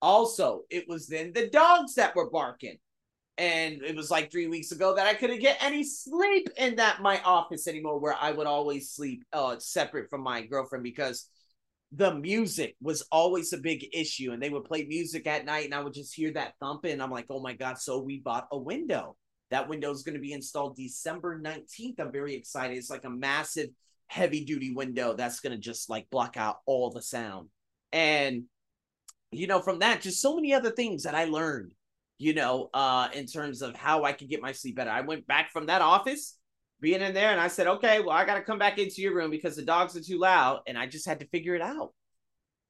Also, 0.00 0.62
it 0.70 0.88
was 0.88 1.06
then 1.06 1.32
the 1.34 1.48
dogs 1.48 1.94
that 1.94 2.16
were 2.16 2.30
barking. 2.30 2.78
And 3.38 3.82
it 3.82 3.96
was 3.96 4.10
like 4.10 4.30
three 4.30 4.48
weeks 4.48 4.70
ago 4.70 4.94
that 4.94 5.06
I 5.06 5.14
couldn't 5.14 5.40
get 5.40 5.62
any 5.62 5.82
sleep 5.82 6.48
in 6.58 6.76
that 6.76 7.00
my 7.00 7.22
office 7.22 7.66
anymore, 7.66 7.98
where 7.98 8.14
I 8.20 8.32
would 8.32 8.46
always 8.46 8.90
sleep 8.90 9.24
uh, 9.32 9.56
separate 9.58 10.10
from 10.10 10.20
my 10.22 10.42
girlfriend 10.42 10.84
because 10.84 11.26
the 11.92 12.14
music 12.14 12.76
was 12.80 13.02
always 13.10 13.52
a 13.52 13.58
big 13.58 13.88
issue 13.92 14.30
and 14.32 14.42
they 14.42 14.50
would 14.50 14.64
play 14.64 14.84
music 14.84 15.26
at 15.26 15.44
night 15.44 15.64
and 15.64 15.74
I 15.74 15.82
would 15.82 15.94
just 15.94 16.14
hear 16.14 16.32
that 16.34 16.54
thumping 16.60 17.00
I'm 17.00 17.10
like, 17.10 17.26
"Oh 17.30 17.40
my 17.40 17.54
god, 17.54 17.78
so 17.78 18.00
we 18.00 18.20
bought 18.20 18.46
a 18.52 18.58
window. 18.58 19.16
That 19.50 19.68
window 19.68 19.90
is 19.90 20.02
going 20.02 20.14
to 20.14 20.20
be 20.20 20.32
installed 20.32 20.76
December 20.76 21.40
19th. 21.40 21.98
I'm 21.98 22.12
very 22.12 22.34
excited. 22.34 22.76
It's 22.76 22.90
like 22.90 23.04
a 23.04 23.10
massive 23.10 23.70
heavy 24.06 24.44
duty 24.44 24.72
window 24.72 25.14
that's 25.14 25.40
going 25.40 25.52
to 25.52 25.58
just 25.58 25.90
like 25.90 26.10
block 26.10 26.36
out 26.36 26.58
all 26.66 26.90
the 26.90 27.02
sound." 27.02 27.48
And 27.92 28.44
you 29.32 29.46
know, 29.46 29.60
from 29.60 29.80
that 29.80 30.00
just 30.00 30.20
so 30.20 30.34
many 30.36 30.54
other 30.54 30.70
things 30.70 31.04
that 31.04 31.14
I 31.14 31.24
learned, 31.24 31.72
you 32.20 32.34
know, 32.34 32.68
uh 32.74 33.08
in 33.14 33.24
terms 33.24 33.62
of 33.62 33.74
how 33.74 34.04
I 34.04 34.12
could 34.12 34.28
get 34.28 34.42
my 34.42 34.52
sleep 34.52 34.76
better. 34.76 34.90
I 34.90 35.00
went 35.00 35.26
back 35.26 35.50
from 35.50 35.66
that 35.66 35.80
office 35.80 36.36
being 36.78 37.00
in 37.00 37.14
there 37.14 37.30
and 37.30 37.40
I 37.40 37.48
said, 37.48 37.66
okay, 37.66 38.00
well, 38.00 38.10
I 38.10 38.26
got 38.26 38.34
to 38.34 38.42
come 38.42 38.58
back 38.58 38.78
into 38.78 39.00
your 39.00 39.14
room 39.14 39.30
because 39.30 39.56
the 39.56 39.62
dogs 39.62 39.96
are 39.96 40.02
too 40.02 40.18
loud. 40.18 40.60
And 40.66 40.76
I 40.78 40.86
just 40.86 41.06
had 41.06 41.20
to 41.20 41.28
figure 41.28 41.54
it 41.54 41.62
out, 41.62 41.94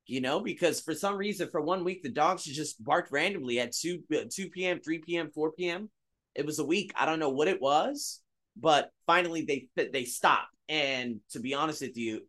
you 0.06 0.20
know, 0.20 0.38
because 0.38 0.80
for 0.80 0.94
some 0.94 1.16
reason, 1.16 1.48
for 1.50 1.60
one 1.60 1.82
week, 1.82 2.04
the 2.04 2.10
dogs 2.10 2.44
just 2.44 2.82
barked 2.82 3.10
randomly 3.10 3.58
at 3.58 3.72
2, 3.72 4.02
2 4.32 4.50
p.m., 4.50 4.80
3 4.80 4.98
p.m., 4.98 5.30
4 5.34 5.52
p.m. 5.52 5.90
It 6.36 6.46
was 6.46 6.60
a 6.60 6.64
week. 6.64 6.92
I 6.96 7.04
don't 7.04 7.18
know 7.18 7.30
what 7.30 7.48
it 7.48 7.60
was, 7.60 8.20
but 8.56 8.90
finally 9.06 9.42
they 9.74 9.88
they 9.90 10.04
stopped. 10.04 10.54
And 10.68 11.18
to 11.30 11.40
be 11.40 11.54
honest 11.54 11.80
with 11.80 11.96
you, 11.96 12.22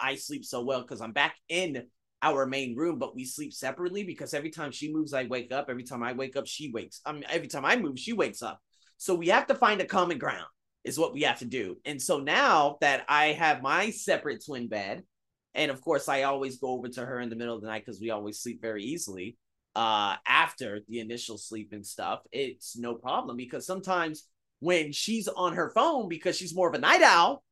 I 0.00 0.14
sleep 0.14 0.46
so 0.46 0.62
well 0.62 0.80
because 0.80 1.02
I'm 1.02 1.12
back 1.12 1.34
in 1.50 1.86
our 2.22 2.46
main 2.46 2.76
room, 2.76 2.98
but 2.98 3.14
we 3.14 3.24
sleep 3.24 3.52
separately 3.52 4.04
because 4.04 4.34
every 4.34 4.50
time 4.50 4.70
she 4.72 4.92
moves, 4.92 5.12
I 5.12 5.24
wake 5.24 5.52
up. 5.52 5.66
Every 5.68 5.82
time 5.82 6.02
I 6.02 6.12
wake 6.12 6.36
up, 6.36 6.46
she 6.46 6.70
wakes. 6.70 7.00
I 7.04 7.12
mean, 7.12 7.24
every 7.28 7.48
time 7.48 7.64
I 7.64 7.76
move, 7.76 7.98
she 7.98 8.12
wakes 8.12 8.42
up. 8.42 8.60
So 8.96 9.14
we 9.14 9.28
have 9.28 9.46
to 9.48 9.54
find 9.54 9.80
a 9.80 9.84
common 9.84 10.18
ground 10.18 10.46
is 10.84 10.98
what 10.98 11.12
we 11.12 11.22
have 11.22 11.40
to 11.40 11.44
do. 11.44 11.76
And 11.84 12.00
so 12.00 12.18
now 12.18 12.76
that 12.80 13.04
I 13.08 13.26
have 13.26 13.62
my 13.62 13.90
separate 13.90 14.44
twin 14.44 14.68
bed, 14.68 15.02
and 15.54 15.70
of 15.70 15.80
course 15.80 16.08
I 16.08 16.22
always 16.22 16.58
go 16.58 16.68
over 16.68 16.88
to 16.88 17.04
her 17.04 17.20
in 17.20 17.28
the 17.28 17.36
middle 17.36 17.54
of 17.54 17.60
the 17.60 17.68
night 17.68 17.84
because 17.84 18.00
we 18.00 18.10
always 18.10 18.40
sleep 18.40 18.60
very 18.62 18.84
easily 18.84 19.36
uh 19.74 20.16
after 20.26 20.80
the 20.88 21.00
initial 21.00 21.38
sleep 21.38 21.70
and 21.72 21.86
stuff, 21.86 22.20
it's 22.30 22.76
no 22.76 22.94
problem 22.94 23.36
because 23.36 23.66
sometimes 23.66 24.28
when 24.60 24.92
she's 24.92 25.28
on 25.28 25.54
her 25.54 25.70
phone 25.70 26.08
because 26.08 26.36
she's 26.36 26.54
more 26.54 26.68
of 26.68 26.74
a 26.74 26.78
night 26.78 27.02
owl, 27.02 27.42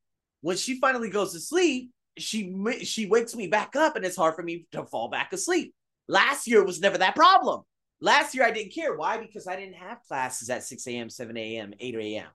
when 0.41 0.55
she 0.55 0.79
finally 0.79 1.09
goes 1.09 1.33
to 1.33 1.39
sleep, 1.39 1.91
she 2.17 2.53
she 2.83 3.07
wakes 3.07 3.35
me 3.35 3.47
back 3.47 3.75
up 3.75 3.95
and 3.95 4.05
it's 4.05 4.17
hard 4.17 4.35
for 4.35 4.43
me 4.43 4.67
to 4.71 4.85
fall 4.85 5.09
back 5.09 5.33
asleep. 5.33 5.73
Last 6.07 6.47
year 6.47 6.63
was 6.63 6.81
never 6.81 6.97
that 6.97 7.15
problem. 7.15 7.63
Last 8.01 8.35
year 8.35 8.43
I 8.43 8.51
didn't 8.51 8.73
care. 8.73 8.95
Why? 8.95 9.17
Because 9.17 9.47
I 9.47 9.55
didn't 9.55 9.75
have 9.75 9.99
classes 10.07 10.49
at 10.49 10.63
6 10.63 10.87
a.m., 10.87 11.09
7 11.09 11.37
a.m., 11.37 11.73
8 11.79 11.95
a.m 11.95 12.27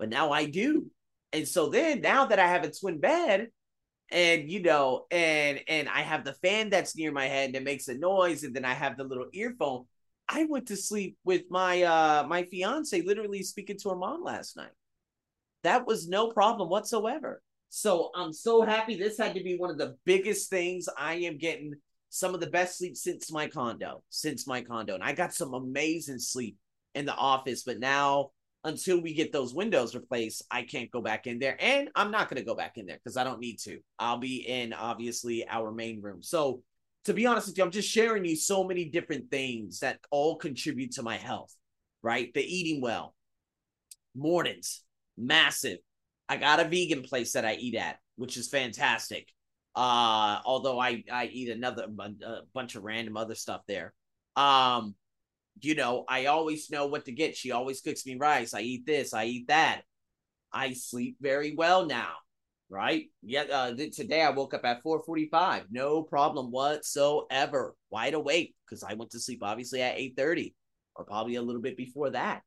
but 0.00 0.08
now 0.08 0.32
I 0.32 0.46
do. 0.46 0.90
And 1.32 1.46
so 1.46 1.68
then 1.68 2.00
now 2.00 2.24
that 2.24 2.40
I 2.40 2.48
have 2.48 2.64
a 2.64 2.72
twin 2.72 2.98
bed 2.98 3.48
and 4.10 4.50
you 4.50 4.60
know 4.60 5.06
and 5.12 5.60
and 5.68 5.88
I 5.88 6.00
have 6.00 6.24
the 6.24 6.32
fan 6.32 6.70
that's 6.70 6.96
near 6.96 7.12
my 7.12 7.26
head 7.26 7.52
that 7.52 7.62
makes 7.62 7.86
a 7.86 7.94
noise 7.94 8.42
and 8.42 8.56
then 8.56 8.64
I 8.64 8.72
have 8.72 8.96
the 8.96 9.04
little 9.04 9.26
earphone, 9.32 9.84
I 10.28 10.46
went 10.46 10.66
to 10.68 10.76
sleep 10.76 11.18
with 11.22 11.42
my 11.50 11.82
uh 11.82 12.26
my 12.28 12.44
fiance 12.44 13.00
literally 13.02 13.44
speaking 13.44 13.78
to 13.80 13.90
her 13.90 13.96
mom 13.96 14.24
last 14.24 14.56
night. 14.56 14.72
That 15.62 15.86
was 15.86 16.08
no 16.08 16.28
problem 16.28 16.70
whatsoever. 16.70 17.42
So 17.70 18.10
I'm 18.14 18.32
so 18.32 18.62
happy 18.62 18.96
this 18.96 19.16
had 19.16 19.34
to 19.34 19.42
be 19.42 19.56
one 19.56 19.70
of 19.70 19.78
the 19.78 19.96
biggest 20.04 20.50
things 20.50 20.88
I 20.98 21.14
am 21.14 21.38
getting 21.38 21.74
some 22.10 22.34
of 22.34 22.40
the 22.40 22.50
best 22.50 22.76
sleep 22.76 22.96
since 22.96 23.30
my 23.30 23.46
condo, 23.46 24.02
since 24.10 24.46
my 24.46 24.60
condo. 24.60 24.94
And 24.94 25.04
I 25.04 25.12
got 25.12 25.32
some 25.32 25.54
amazing 25.54 26.18
sleep 26.18 26.56
in 26.96 27.06
the 27.06 27.14
office, 27.14 27.62
but 27.62 27.78
now 27.78 28.30
until 28.64 29.00
we 29.00 29.14
get 29.14 29.32
those 29.32 29.54
windows 29.54 29.94
replaced, 29.94 30.42
I 30.50 30.62
can't 30.62 30.90
go 30.90 31.00
back 31.00 31.28
in 31.28 31.38
there. 31.38 31.56
And 31.60 31.88
I'm 31.94 32.10
not 32.10 32.28
going 32.28 32.38
to 32.38 32.46
go 32.46 32.56
back 32.56 32.76
in 32.76 32.86
there 32.86 32.98
because 33.02 33.16
I 33.16 33.24
don't 33.24 33.40
need 33.40 33.58
to. 33.60 33.78
I'll 33.98 34.18
be 34.18 34.46
in 34.46 34.72
obviously 34.72 35.46
our 35.48 35.72
main 35.72 36.02
room. 36.02 36.22
So, 36.22 36.62
to 37.04 37.14
be 37.14 37.24
honest 37.24 37.46
with 37.46 37.56
you, 37.56 37.64
I'm 37.64 37.70
just 37.70 37.88
sharing 37.88 38.26
you 38.26 38.36
so 38.36 38.62
many 38.62 38.84
different 38.84 39.30
things 39.30 39.78
that 39.80 40.00
all 40.10 40.36
contribute 40.36 40.92
to 40.92 41.02
my 41.02 41.16
health, 41.16 41.54
right? 42.02 42.30
The 42.34 42.42
eating 42.42 42.82
well, 42.82 43.14
mornings, 44.14 44.82
massive. 45.16 45.78
I 46.30 46.36
got 46.36 46.60
a 46.60 46.64
vegan 46.64 47.02
place 47.02 47.32
that 47.32 47.44
I 47.44 47.54
eat 47.54 47.74
at, 47.74 47.98
which 48.14 48.36
is 48.36 48.48
fantastic. 48.48 49.28
Uh, 49.74 50.38
although 50.44 50.78
I 50.78 51.02
I 51.10 51.26
eat 51.26 51.48
another 51.50 51.88
a 52.24 52.40
bunch 52.54 52.76
of 52.76 52.84
random 52.84 53.16
other 53.16 53.34
stuff 53.34 53.62
there. 53.66 53.92
Um, 54.36 54.94
you 55.60 55.74
know, 55.74 56.04
I 56.08 56.26
always 56.26 56.70
know 56.70 56.86
what 56.86 57.06
to 57.06 57.12
get. 57.12 57.36
She 57.36 57.50
always 57.50 57.80
cooks 57.80 58.06
me 58.06 58.14
rice. 58.14 58.54
I 58.54 58.60
eat 58.60 58.86
this, 58.86 59.12
I 59.12 59.24
eat 59.24 59.48
that. 59.48 59.82
I 60.52 60.72
sleep 60.74 61.16
very 61.20 61.52
well 61.56 61.86
now, 61.86 62.12
right? 62.68 63.06
Yeah, 63.22 63.42
uh, 63.50 63.74
th- 63.74 63.96
today 63.96 64.22
I 64.22 64.30
woke 64.30 64.54
up 64.54 64.64
at 64.64 64.82
4:45, 64.82 65.64
no 65.72 66.04
problem 66.04 66.52
whatsoever, 66.52 67.74
wide 67.90 68.14
awake 68.14 68.54
because 68.64 68.84
I 68.84 68.94
went 68.94 69.10
to 69.12 69.20
sleep 69.20 69.40
obviously 69.42 69.82
at 69.82 69.98
8:30 69.98 70.54
or 70.94 71.04
probably 71.04 71.34
a 71.34 71.42
little 71.42 71.62
bit 71.62 71.76
before 71.76 72.10
that. 72.10 72.42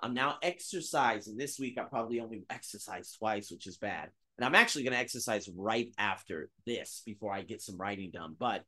I'm 0.00 0.14
now 0.14 0.36
exercising. 0.42 1.36
This 1.36 1.58
week 1.58 1.78
I 1.78 1.84
probably 1.84 2.20
only 2.20 2.44
exercised 2.50 3.16
twice, 3.18 3.50
which 3.50 3.66
is 3.66 3.78
bad. 3.78 4.10
And 4.36 4.44
I'm 4.44 4.54
actually 4.54 4.84
going 4.84 4.92
to 4.92 4.98
exercise 4.98 5.48
right 5.56 5.88
after 5.98 6.50
this 6.66 7.02
before 7.06 7.32
I 7.32 7.42
get 7.42 7.62
some 7.62 7.78
writing 7.78 8.10
done. 8.12 8.36
But, 8.38 8.64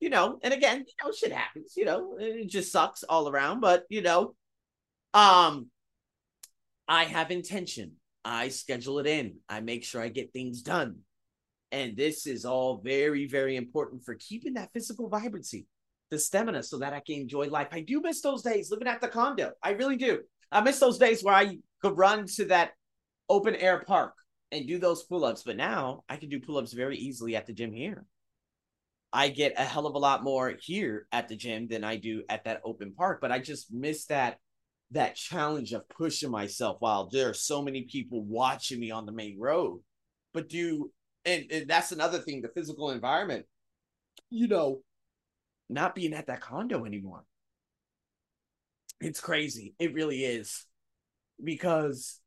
you 0.00 0.08
know, 0.08 0.38
and 0.42 0.54
again, 0.54 0.78
you 0.78 0.94
know, 1.04 1.12
shit 1.12 1.32
happens, 1.32 1.74
you 1.76 1.84
know, 1.84 2.16
it 2.18 2.48
just 2.48 2.72
sucks 2.72 3.02
all 3.02 3.28
around. 3.28 3.60
But, 3.60 3.84
you 3.90 4.00
know, 4.00 4.34
um, 5.12 5.68
I 6.88 7.04
have 7.04 7.30
intention. 7.30 7.92
I 8.24 8.48
schedule 8.48 8.98
it 8.98 9.06
in. 9.06 9.36
I 9.48 9.60
make 9.60 9.84
sure 9.84 10.00
I 10.00 10.08
get 10.08 10.32
things 10.32 10.62
done. 10.62 11.00
And 11.70 11.96
this 11.96 12.26
is 12.26 12.44
all 12.44 12.80
very, 12.82 13.26
very 13.26 13.56
important 13.56 14.04
for 14.04 14.14
keeping 14.14 14.54
that 14.54 14.72
physical 14.72 15.08
vibrancy, 15.08 15.66
the 16.10 16.18
stamina, 16.18 16.62
so 16.62 16.78
that 16.78 16.94
I 16.94 17.00
can 17.00 17.16
enjoy 17.16 17.48
life. 17.48 17.68
I 17.72 17.80
do 17.80 18.00
miss 18.00 18.22
those 18.22 18.42
days 18.42 18.70
living 18.70 18.88
at 18.88 19.00
the 19.00 19.08
condo. 19.08 19.52
I 19.62 19.70
really 19.70 19.96
do. 19.96 20.20
I 20.50 20.60
miss 20.60 20.78
those 20.78 20.98
days 20.98 21.22
where 21.22 21.34
I 21.34 21.58
could 21.82 21.96
run 21.96 22.26
to 22.36 22.46
that 22.46 22.72
open 23.28 23.54
air 23.56 23.80
park 23.80 24.14
and 24.52 24.66
do 24.66 24.78
those 24.78 25.04
pull 25.04 25.24
ups. 25.24 25.42
But 25.44 25.56
now 25.56 26.04
I 26.08 26.16
can 26.16 26.28
do 26.28 26.40
pull 26.40 26.58
ups 26.58 26.72
very 26.72 26.96
easily 26.96 27.36
at 27.36 27.46
the 27.46 27.52
gym 27.52 27.72
here. 27.72 28.04
I 29.12 29.28
get 29.28 29.54
a 29.56 29.64
hell 29.64 29.86
of 29.86 29.94
a 29.94 29.98
lot 29.98 30.24
more 30.24 30.54
here 30.60 31.06
at 31.12 31.28
the 31.28 31.36
gym 31.36 31.68
than 31.68 31.84
I 31.84 31.96
do 31.96 32.24
at 32.28 32.44
that 32.44 32.62
open 32.64 32.94
park. 32.94 33.20
But 33.20 33.32
I 33.32 33.38
just 33.38 33.72
miss 33.72 34.06
that 34.06 34.38
that 34.90 35.16
challenge 35.16 35.72
of 35.72 35.88
pushing 35.88 36.30
myself 36.30 36.76
while 36.80 37.08
there 37.08 37.30
are 37.30 37.34
so 37.34 37.62
many 37.62 37.82
people 37.82 38.22
watching 38.24 38.78
me 38.78 38.90
on 38.90 39.06
the 39.06 39.12
main 39.12 39.38
road. 39.38 39.80
But 40.32 40.48
do 40.48 40.90
and, 41.24 41.44
and 41.50 41.68
that's 41.68 41.92
another 41.92 42.18
thing, 42.18 42.42
the 42.42 42.48
physical 42.48 42.90
environment, 42.90 43.46
you 44.30 44.46
know, 44.46 44.82
not 45.68 45.94
being 45.94 46.12
at 46.12 46.26
that 46.26 46.40
condo 46.40 46.84
anymore. 46.84 47.24
It's 49.04 49.20
crazy. 49.20 49.74
It 49.78 49.92
really 49.92 50.24
is. 50.24 50.64
Because 51.42 52.20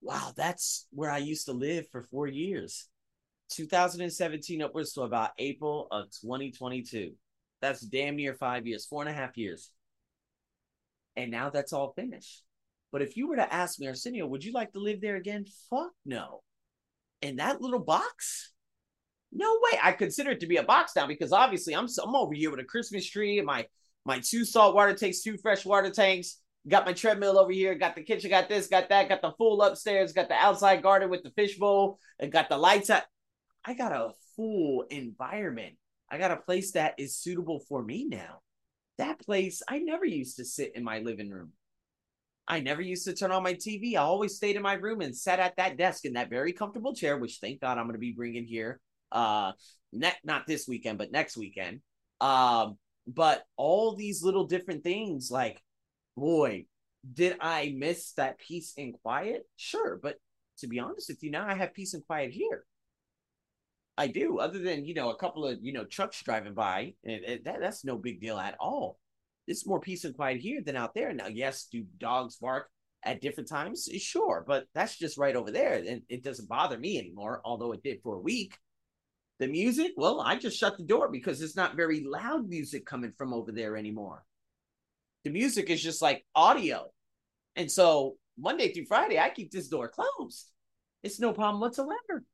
wow, 0.00 0.32
that's 0.36 0.86
where 0.92 1.10
I 1.10 1.18
used 1.18 1.46
to 1.46 1.52
live 1.52 1.88
for 1.90 2.04
four 2.04 2.28
years. 2.28 2.86
2017 3.50 4.62
upwards 4.62 4.92
to 4.92 5.02
about 5.02 5.30
April 5.38 5.88
of 5.90 6.04
2022. 6.20 7.14
That's 7.60 7.80
damn 7.80 8.14
near 8.14 8.34
five 8.34 8.64
years, 8.64 8.86
four 8.86 9.02
and 9.02 9.10
a 9.10 9.12
half 9.12 9.36
years. 9.36 9.72
And 11.16 11.32
now 11.32 11.50
that's 11.50 11.72
all 11.72 11.94
finished. 11.94 12.44
But 12.92 13.02
if 13.02 13.16
you 13.16 13.26
were 13.26 13.36
to 13.36 13.52
ask 13.52 13.80
me, 13.80 13.88
Arsenio, 13.88 14.26
would 14.28 14.44
you 14.44 14.52
like 14.52 14.72
to 14.74 14.78
live 14.78 15.00
there 15.00 15.16
again? 15.16 15.46
Fuck 15.68 15.90
no. 16.06 16.42
In 17.22 17.36
that 17.36 17.60
little 17.60 17.80
box? 17.80 18.52
No 19.32 19.58
way. 19.62 19.80
I 19.82 19.92
consider 19.92 20.30
it 20.30 20.40
to 20.40 20.46
be 20.46 20.58
a 20.58 20.62
box 20.62 20.92
now 20.94 21.08
because 21.08 21.32
obviously 21.32 21.74
I'm 21.74 21.88
I'm 22.02 22.14
over 22.14 22.34
here 22.34 22.52
with 22.52 22.60
a 22.60 22.64
Christmas 22.64 23.04
tree 23.10 23.38
and 23.38 23.46
my 23.46 23.66
my 24.08 24.20
two 24.20 24.44
salt 24.44 24.74
water 24.74 24.94
tanks, 24.94 25.20
two 25.20 25.36
fresh 25.36 25.64
water 25.64 25.90
tanks. 25.90 26.40
Got 26.66 26.86
my 26.86 26.92
treadmill 26.92 27.38
over 27.38 27.52
here. 27.52 27.74
Got 27.74 27.94
the 27.94 28.02
kitchen. 28.02 28.30
Got 28.30 28.48
this. 28.48 28.66
Got 28.66 28.88
that. 28.88 29.08
Got 29.08 29.22
the 29.22 29.32
full 29.32 29.62
upstairs. 29.62 30.12
Got 30.12 30.28
the 30.28 30.34
outside 30.34 30.82
garden 30.82 31.10
with 31.10 31.22
the 31.22 31.30
fishbowl. 31.30 31.98
And 32.18 32.32
got 32.32 32.48
the 32.48 32.58
lights 32.58 32.90
up. 32.90 33.06
I 33.64 33.74
got 33.74 33.92
a 33.92 34.10
full 34.34 34.82
environment. 34.90 35.76
I 36.10 36.18
got 36.18 36.30
a 36.30 36.36
place 36.36 36.72
that 36.72 36.94
is 36.98 37.16
suitable 37.16 37.60
for 37.68 37.82
me 37.82 38.06
now. 38.06 38.40
That 38.96 39.20
place, 39.20 39.62
I 39.68 39.78
never 39.78 40.04
used 40.04 40.38
to 40.38 40.44
sit 40.44 40.72
in 40.74 40.82
my 40.82 40.98
living 41.00 41.30
room. 41.30 41.52
I 42.48 42.60
never 42.60 42.80
used 42.80 43.04
to 43.04 43.14
turn 43.14 43.30
on 43.30 43.42
my 43.42 43.54
TV. 43.54 43.92
I 43.92 43.98
always 43.98 44.36
stayed 44.36 44.56
in 44.56 44.62
my 44.62 44.72
room 44.72 45.02
and 45.02 45.14
sat 45.14 45.38
at 45.38 45.56
that 45.56 45.76
desk 45.76 46.06
in 46.06 46.14
that 46.14 46.30
very 46.30 46.54
comfortable 46.54 46.94
chair, 46.94 47.18
which 47.18 47.38
thank 47.40 47.60
God 47.60 47.76
I'm 47.76 47.84
going 47.84 47.92
to 47.92 47.98
be 47.98 48.12
bringing 48.12 48.44
here. 48.44 48.80
Uh, 49.12 49.52
ne- 49.92 50.16
not 50.24 50.46
this 50.46 50.66
weekend, 50.66 50.96
but 50.96 51.12
next 51.12 51.36
weekend. 51.36 51.80
Um, 52.22 52.78
but 53.08 53.44
all 53.56 53.94
these 53.96 54.22
little 54.22 54.46
different 54.46 54.84
things, 54.84 55.30
like, 55.30 55.62
boy, 56.16 56.66
did 57.10 57.36
I 57.40 57.74
miss 57.76 58.12
that 58.12 58.38
peace 58.38 58.74
and 58.76 58.94
quiet? 59.02 59.48
Sure, 59.56 59.98
but 60.00 60.16
to 60.58 60.66
be 60.66 60.78
honest 60.78 61.08
with 61.08 61.22
you, 61.22 61.30
now 61.30 61.46
I 61.48 61.54
have 61.54 61.72
peace 61.72 61.94
and 61.94 62.06
quiet 62.06 62.32
here. 62.32 62.64
I 63.96 64.08
do, 64.08 64.38
other 64.38 64.58
than 64.58 64.84
you 64.84 64.94
know 64.94 65.10
a 65.10 65.16
couple 65.16 65.46
of 65.46 65.58
you 65.62 65.72
know 65.72 65.84
trucks 65.84 66.22
driving 66.22 66.54
by, 66.54 66.94
and, 67.04 67.40
that, 67.44 67.60
that's 67.60 67.84
no 67.84 67.96
big 67.96 68.20
deal 68.20 68.38
at 68.38 68.56
all. 68.60 68.98
It's 69.46 69.66
more 69.66 69.80
peace 69.80 70.04
and 70.04 70.14
quiet 70.14 70.40
here 70.40 70.60
than 70.62 70.76
out 70.76 70.94
there. 70.94 71.12
Now, 71.14 71.28
yes, 71.28 71.66
do 71.72 71.84
dogs 71.98 72.36
bark 72.36 72.68
at 73.02 73.22
different 73.22 73.48
times? 73.48 73.88
Sure, 73.98 74.44
but 74.46 74.66
that's 74.74 74.98
just 74.98 75.18
right 75.18 75.34
over 75.34 75.50
there, 75.50 75.82
and 75.84 76.02
it 76.08 76.22
doesn't 76.22 76.48
bother 76.48 76.78
me 76.78 76.98
anymore. 76.98 77.40
Although 77.44 77.72
it 77.72 77.82
did 77.82 78.02
for 78.02 78.16
a 78.16 78.20
week. 78.20 78.56
The 79.38 79.46
music, 79.46 79.92
well, 79.96 80.20
I 80.20 80.36
just 80.36 80.58
shut 80.58 80.76
the 80.76 80.84
door 80.84 81.08
because 81.10 81.40
it's 81.40 81.56
not 81.56 81.76
very 81.76 82.04
loud 82.04 82.48
music 82.48 82.84
coming 82.84 83.12
from 83.16 83.32
over 83.32 83.52
there 83.52 83.76
anymore. 83.76 84.24
The 85.24 85.30
music 85.30 85.70
is 85.70 85.82
just 85.82 86.02
like 86.02 86.24
audio, 86.34 86.90
and 87.54 87.70
so 87.70 88.16
Monday 88.38 88.72
through 88.72 88.86
Friday, 88.86 89.18
I 89.18 89.30
keep 89.30 89.50
this 89.50 89.68
door 89.68 89.88
closed. 89.88 90.50
It's 91.02 91.20
no 91.20 91.32
problem 91.32 91.60
whatsoever. 91.60 92.24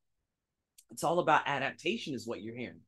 It's 0.91 1.05
all 1.05 1.19
about 1.19 1.43
adaptation, 1.47 2.15
is 2.15 2.27
what 2.27 2.43
you're 2.43 2.57
hearing. 2.57 2.81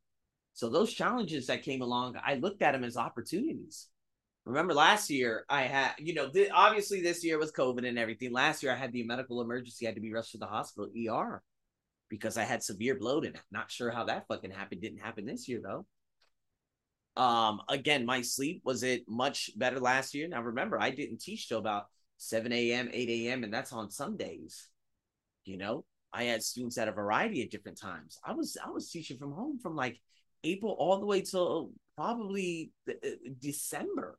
So 0.55 0.69
those 0.69 0.93
challenges 0.93 1.47
that 1.47 1.63
came 1.63 1.83
along, 1.83 2.17
I 2.25 2.35
looked 2.37 2.63
at 2.63 2.73
them 2.73 2.85
as 2.85 2.97
opportunities. 2.97 3.89
Remember 4.45 4.75
last 4.75 5.11
year, 5.11 5.45
I 5.49 5.63
had, 5.63 5.95
you 5.99 6.15
know, 6.15 6.31
th- 6.31 6.51
obviously 6.55 7.03
this 7.03 7.25
year 7.25 7.39
was 7.39 7.53
COVID 7.53 7.87
and 7.87 7.99
everything. 7.99 8.33
Last 8.33 8.63
year, 8.63 8.73
I 8.73 8.77
had 8.77 8.93
the 8.93 9.03
medical 9.03 9.43
emergency, 9.43 9.87
I 9.87 9.89
had 9.89 9.97
to 9.97 10.01
be 10.01 10.13
rushed 10.13 10.33
to 10.33 10.39
the 10.39 10.47
hospital, 10.47 10.89
ER, 10.89 11.43
because 12.09 12.37
I 12.37 12.45
had 12.45 12.63
severe 12.63 12.95
bloating. 12.99 13.35
Not 13.51 13.71
sure 13.71 13.91
how 13.91 14.05
that 14.05 14.27
fucking 14.29 14.51
happened. 14.51 14.83
Didn't 14.83 15.01
happen 15.01 15.27
this 15.27 15.49
year 15.49 15.61
though. 15.63 15.87
Um, 17.21 17.63
again, 17.69 18.05
my 18.05 18.21
sleep 18.23 18.61
was 18.65 18.83
it 18.83 19.05
much 19.09 19.51
better 19.57 19.81
last 19.81 20.15
year. 20.15 20.29
Now 20.29 20.43
remember, 20.43 20.79
I 20.81 20.91
didn't 20.91 21.21
teach 21.21 21.49
till 21.49 21.59
about 21.59 21.87
7 22.19 22.53
a.m., 22.53 22.91
8 22.93 23.09
a.m., 23.09 23.45
and 23.45 23.53
that's 23.53 23.73
on 23.73 23.91
Sundays. 23.91 24.69
You 25.45 25.57
know, 25.57 25.85
I 26.13 26.25
had 26.25 26.43
students 26.43 26.79
at 26.79 26.89
a 26.89 26.93
variety 26.93 27.43
of 27.43 27.51
different 27.51 27.81
times. 27.81 28.19
I 28.25 28.33
was 28.33 28.57
I 28.65 28.71
was 28.71 28.91
teaching 28.91 29.19
from 29.19 29.33
home 29.33 29.59
from 29.59 29.77
like 29.77 30.01
April 30.45 30.73
all 30.79 30.99
the 30.99 31.07
way 31.07 31.23
till 31.23 31.71
probably 31.97 32.73
uh, 32.89 32.93
December, 33.41 34.19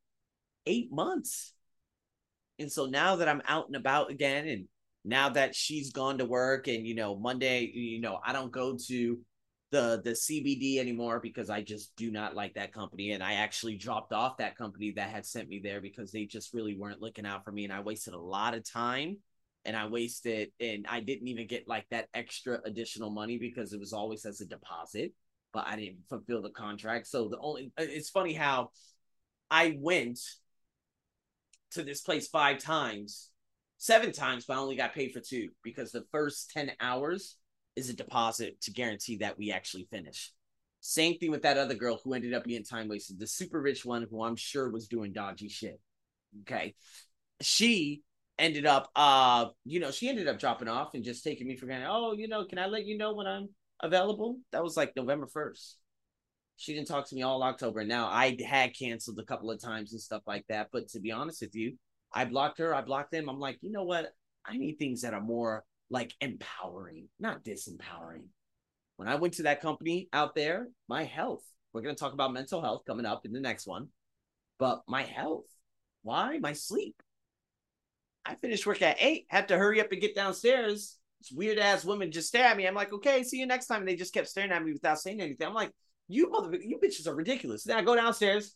eight 0.65 0.91
months. 0.91 1.53
And 2.59 2.71
so 2.71 2.87
now 2.87 3.17
that 3.17 3.27
I'm 3.27 3.41
out 3.47 3.67
and 3.67 3.75
about 3.75 4.09
again, 4.09 4.47
and 4.47 4.65
now 5.07 5.29
that 5.29 5.55
she's 5.55 5.91
gone 5.91 6.17
to 6.19 6.25
work, 6.25 6.67
and 6.67 6.85
you 6.85 6.95
know 6.95 7.17
Monday, 7.17 7.71
you 7.73 8.01
know 8.01 8.19
I 8.25 8.33
don't 8.33 8.51
go 8.51 8.77
to 8.87 9.19
the 9.71 10.01
the 10.03 10.11
CBD 10.11 10.77
anymore 10.77 11.19
because 11.19 11.49
I 11.49 11.61
just 11.61 11.95
do 11.95 12.11
not 12.11 12.35
like 12.35 12.55
that 12.55 12.73
company, 12.73 13.11
and 13.11 13.23
I 13.23 13.33
actually 13.33 13.77
dropped 13.77 14.13
off 14.13 14.37
that 14.37 14.57
company 14.57 14.91
that 14.95 15.09
had 15.09 15.25
sent 15.25 15.49
me 15.49 15.59
there 15.63 15.81
because 15.81 16.11
they 16.11 16.25
just 16.25 16.53
really 16.53 16.77
weren't 16.77 17.01
looking 17.01 17.25
out 17.25 17.43
for 17.43 17.51
me, 17.51 17.63
and 17.63 17.73
I 17.73 17.79
wasted 17.79 18.13
a 18.13 18.19
lot 18.19 18.53
of 18.53 18.69
time 18.69 19.17
and 19.67 19.75
I 19.75 19.85
wasted 19.85 20.51
and 20.61 20.87
I 20.89 21.01
didn't 21.01 21.27
even 21.27 21.45
get 21.45 21.67
like 21.67 21.85
that 21.91 22.07
extra 22.13 22.59
additional 22.63 23.09
money 23.09 23.37
because 23.37 23.73
it 23.73 23.79
was 23.79 23.91
always 23.91 24.25
as 24.25 24.39
a 24.39 24.45
deposit, 24.45 25.13
but 25.53 25.67
I 25.67 25.75
didn't 25.75 26.07
fulfill 26.09 26.41
the 26.41 26.49
contract. 26.49 27.05
So 27.07 27.27
the 27.27 27.37
only 27.37 27.71
it's 27.77 28.09
funny 28.09 28.33
how 28.33 28.71
I 29.51 29.77
went 29.77 30.19
to 31.71 31.83
this 31.83 32.01
place 32.01 32.29
five 32.29 32.59
times, 32.59 33.29
seven 33.77 34.11
times, 34.11 34.45
but 34.45 34.55
I 34.55 34.59
only 34.59 34.75
got 34.75 34.93
paid 34.93 35.11
for 35.11 35.19
two 35.19 35.49
because 35.63 35.91
the 35.91 36.05
first 36.11 36.51
10 36.51 36.71
hours 36.79 37.37
is 37.75 37.89
a 37.89 37.95
deposit 37.95 38.59
to 38.61 38.71
guarantee 38.71 39.17
that 39.17 39.37
we 39.37 39.51
actually 39.51 39.87
finish. 39.91 40.31
Same 40.79 41.17
thing 41.17 41.31
with 41.31 41.43
that 41.43 41.57
other 41.57 41.75
girl 41.75 41.99
who 42.03 42.13
ended 42.13 42.33
up 42.33 42.43
being 42.43 42.63
time 42.63 42.87
wasted, 42.87 43.19
the 43.19 43.27
super 43.27 43.61
rich 43.61 43.85
one 43.85 44.07
who 44.09 44.23
I'm 44.23 44.35
sure 44.35 44.69
was 44.69 44.87
doing 44.87 45.11
dodgy 45.11 45.49
shit. 45.49 45.79
Okay. 46.41 46.75
She 47.41 48.01
ended 48.39 48.65
up 48.65 48.89
uh 48.95 49.47
you 49.65 49.79
know 49.79 49.91
she 49.91 50.07
ended 50.07 50.27
up 50.27 50.39
dropping 50.39 50.67
off 50.67 50.93
and 50.93 51.03
just 51.03 51.23
taking 51.23 51.47
me 51.47 51.55
for 51.55 51.65
granted 51.65 51.87
oh 51.89 52.13
you 52.13 52.27
know 52.27 52.45
can 52.45 52.59
i 52.59 52.67
let 52.67 52.85
you 52.85 52.97
know 52.97 53.13
when 53.13 53.25
i'm 53.25 53.49
available 53.81 54.37
that 54.51 54.63
was 54.63 54.77
like 54.77 54.95
november 54.95 55.27
1st 55.27 55.77
she 56.55 56.73
didn't 56.73 56.87
talk 56.87 57.07
to 57.07 57.15
me 57.15 57.23
all 57.23 57.41
october 57.41 57.83
now 57.83 58.07
i 58.07 58.37
had 58.45 58.77
canceled 58.77 59.17
a 59.19 59.25
couple 59.25 59.49
of 59.49 59.61
times 59.61 59.91
and 59.91 60.01
stuff 60.01 60.21
like 60.27 60.45
that 60.49 60.67
but 60.71 60.87
to 60.87 60.99
be 60.99 61.11
honest 61.11 61.41
with 61.41 61.55
you 61.55 61.77
i 62.13 62.25
blocked 62.25 62.57
her 62.57 62.73
i 62.73 62.81
blocked 62.81 63.11
them 63.11 63.29
i'm 63.29 63.39
like 63.39 63.57
you 63.61 63.71
know 63.71 63.83
what 63.83 64.13
i 64.45 64.57
need 64.57 64.77
things 64.77 65.01
that 65.01 65.13
are 65.13 65.21
more 65.21 65.63
like 65.89 66.13
empowering 66.21 67.07
not 67.19 67.43
disempowering 67.43 68.25
when 68.97 69.07
i 69.07 69.15
went 69.15 69.33
to 69.33 69.43
that 69.43 69.61
company 69.61 70.09
out 70.13 70.35
there 70.35 70.67
my 70.87 71.03
health 71.03 71.43
we're 71.73 71.81
going 71.81 71.95
to 71.95 71.99
talk 71.99 72.13
about 72.13 72.33
mental 72.33 72.61
health 72.61 72.83
coming 72.87 73.05
up 73.05 73.25
in 73.25 73.33
the 73.33 73.39
next 73.39 73.67
one 73.67 73.87
but 74.59 74.81
my 74.87 75.03
health 75.03 75.45
why 76.03 76.37
my 76.39 76.53
sleep 76.53 76.95
I 78.27 78.35
finished 78.35 78.65
work 78.65 78.81
at 78.81 78.97
eight, 78.99 79.25
had 79.29 79.47
to 79.47 79.57
hurry 79.57 79.79
up 79.79 79.91
and 79.91 80.01
get 80.01 80.13
downstairs. 80.13 80.97
This 81.21 81.31
weird 81.31 81.59
ass 81.59 81.85
woman 81.85 82.11
just 82.11 82.27
stared 82.27 82.45
at 82.45 82.57
me. 82.57 82.67
I'm 82.67 82.75
like, 82.75 82.91
okay, 82.91 83.23
see 83.23 83.37
you 83.37 83.45
next 83.45 83.67
time. 83.67 83.79
And 83.79 83.87
they 83.87 83.95
just 83.95 84.13
kept 84.13 84.27
staring 84.27 84.51
at 84.51 84.63
me 84.63 84.73
without 84.73 84.99
saying 84.99 85.21
anything. 85.21 85.47
I'm 85.47 85.53
like, 85.53 85.71
you 86.09 86.29
mother, 86.29 86.57
you 86.61 86.77
bitches 86.77 87.07
are 87.07 87.15
ridiculous. 87.15 87.63
Then 87.63 87.77
I 87.77 87.83
go 87.83 87.95
downstairs, 87.95 88.53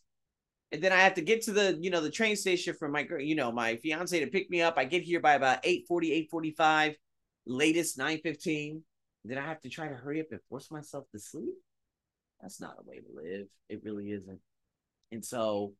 and 0.72 0.82
then 0.82 0.92
I 0.92 0.98
have 0.98 1.14
to 1.14 1.22
get 1.22 1.42
to 1.42 1.52
the, 1.52 1.78
you 1.80 1.90
know, 1.90 2.00
the 2.00 2.10
train 2.10 2.36
station 2.36 2.74
for 2.78 2.88
my, 2.88 3.06
you 3.18 3.34
know, 3.34 3.52
my 3.52 3.76
fiance 3.76 4.18
to 4.18 4.26
pick 4.26 4.50
me 4.50 4.62
up. 4.62 4.74
I 4.76 4.84
get 4.84 5.02
here 5.02 5.20
by 5.20 5.34
about 5.34 5.58
8 5.64 5.86
45, 5.86 6.96
latest 7.46 7.98
9:15. 7.98 8.82
Then 9.24 9.38
I 9.38 9.46
have 9.46 9.60
to 9.60 9.68
try 9.68 9.88
to 9.88 9.94
hurry 9.94 10.20
up 10.20 10.26
and 10.32 10.40
force 10.48 10.70
myself 10.70 11.04
to 11.12 11.18
sleep. 11.18 11.54
That's 12.40 12.60
not 12.60 12.76
a 12.78 12.82
way 12.88 12.96
to 12.96 13.06
live. 13.14 13.46
It 13.68 13.82
really 13.84 14.10
isn't. 14.10 14.40
And 15.12 15.24
so 15.24 15.74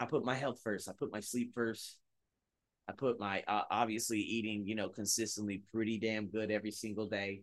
I 0.00 0.06
put 0.06 0.24
my 0.24 0.34
health 0.34 0.60
first. 0.64 0.88
I 0.88 0.92
put 0.98 1.12
my 1.12 1.20
sleep 1.20 1.52
first 1.54 1.98
I 2.88 2.92
put 2.92 3.18
my 3.20 3.42
uh, 3.46 3.62
obviously 3.70 4.20
eating, 4.20 4.66
you 4.66 4.74
know, 4.74 4.88
consistently 4.88 5.62
pretty 5.72 5.98
damn 5.98 6.26
good 6.26 6.50
every 6.50 6.70
single 6.72 7.06
day. 7.06 7.42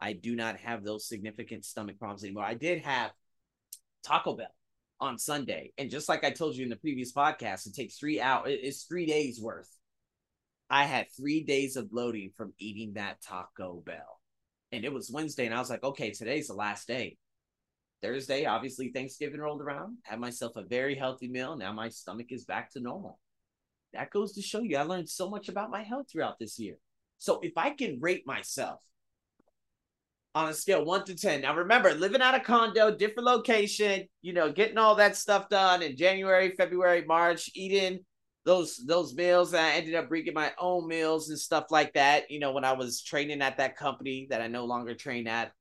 I 0.00 0.12
do 0.12 0.36
not 0.36 0.58
have 0.58 0.84
those 0.84 1.08
significant 1.08 1.64
stomach 1.64 1.98
problems 1.98 2.22
anymore. 2.24 2.44
I 2.44 2.54
did 2.54 2.84
have 2.84 3.12
Taco 4.04 4.36
Bell 4.36 4.54
on 5.00 5.18
Sunday, 5.18 5.72
and 5.78 5.90
just 5.90 6.08
like 6.08 6.24
I 6.24 6.30
told 6.30 6.56
you 6.56 6.64
in 6.64 6.70
the 6.70 6.76
previous 6.76 7.12
podcast, 7.12 7.66
it 7.66 7.74
takes 7.74 7.96
three 7.96 8.20
hours. 8.20 8.58
It's 8.62 8.84
three 8.84 9.06
days 9.06 9.40
worth. 9.40 9.70
I 10.68 10.84
had 10.84 11.06
three 11.16 11.44
days 11.44 11.76
of 11.76 11.90
bloating 11.90 12.32
from 12.36 12.54
eating 12.58 12.94
that 12.94 13.22
Taco 13.22 13.82
Bell, 13.84 14.20
and 14.72 14.84
it 14.84 14.92
was 14.92 15.10
Wednesday, 15.10 15.46
and 15.46 15.54
I 15.54 15.58
was 15.58 15.70
like, 15.70 15.84
okay, 15.84 16.10
today's 16.10 16.48
the 16.48 16.54
last 16.54 16.88
day. 16.88 17.18
Thursday, 18.02 18.44
obviously, 18.44 18.88
Thanksgiving 18.88 19.40
rolled 19.40 19.62
around. 19.62 19.98
Had 20.02 20.20
myself 20.20 20.56
a 20.56 20.62
very 20.62 20.94
healthy 20.94 21.28
meal. 21.28 21.56
Now 21.56 21.72
my 21.72 21.88
stomach 21.88 22.26
is 22.30 22.44
back 22.44 22.70
to 22.72 22.80
normal. 22.80 23.18
That 23.92 24.10
goes 24.10 24.32
to 24.34 24.42
show 24.42 24.60
you 24.60 24.76
I 24.76 24.82
learned 24.82 25.08
so 25.08 25.30
much 25.30 25.48
about 25.48 25.70
my 25.70 25.82
health 25.82 26.06
throughout 26.10 26.38
this 26.38 26.58
year. 26.58 26.76
So 27.18 27.40
if 27.42 27.52
I 27.56 27.70
can 27.70 27.98
rate 28.00 28.26
myself 28.26 28.80
on 30.36 30.50
a 30.50 30.54
scale 30.54 30.84
one 30.84 31.02
to 31.02 31.16
10. 31.16 31.40
Now, 31.40 31.56
remember, 31.56 31.94
living 31.94 32.20
out 32.20 32.34
a 32.34 32.40
condo, 32.40 32.94
different 32.94 33.26
location, 33.26 34.06
you 34.20 34.34
know, 34.34 34.52
getting 34.52 34.76
all 34.76 34.94
that 34.96 35.16
stuff 35.16 35.48
done 35.48 35.80
in 35.80 35.96
January, 35.96 36.50
February, 36.50 37.06
March, 37.06 37.50
eating 37.54 38.00
those 38.44 38.76
those 38.86 39.14
meals. 39.14 39.54
I 39.54 39.70
ended 39.70 39.94
up 39.94 40.10
bringing 40.10 40.34
my 40.34 40.52
own 40.58 40.88
meals 40.88 41.30
and 41.30 41.38
stuff 41.38 41.64
like 41.70 41.94
that. 41.94 42.30
You 42.30 42.38
know, 42.38 42.52
when 42.52 42.66
I 42.66 42.72
was 42.72 43.02
training 43.02 43.40
at 43.40 43.56
that 43.56 43.78
company 43.78 44.26
that 44.28 44.42
I 44.42 44.46
no 44.46 44.66
longer 44.66 44.94
train 44.94 45.26
at, 45.26 45.52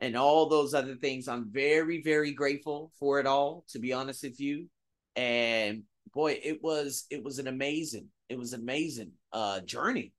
and 0.00 0.16
all 0.16 0.48
those 0.48 0.74
other 0.74 0.96
things. 0.96 1.28
I'm 1.28 1.48
very, 1.48 2.02
very 2.02 2.32
grateful 2.32 2.90
for 2.98 3.20
it 3.20 3.28
all, 3.28 3.64
to 3.68 3.78
be 3.78 3.92
honest 3.92 4.24
with 4.24 4.40
you. 4.40 4.66
And 5.14 5.84
boy, 6.12 6.40
it 6.42 6.58
was 6.64 7.06
it 7.10 7.22
was 7.22 7.38
an 7.38 7.46
amazing, 7.46 8.08
it 8.28 8.36
was 8.36 8.54
amazing 8.54 9.12
uh 9.32 9.60
journey 9.60 10.12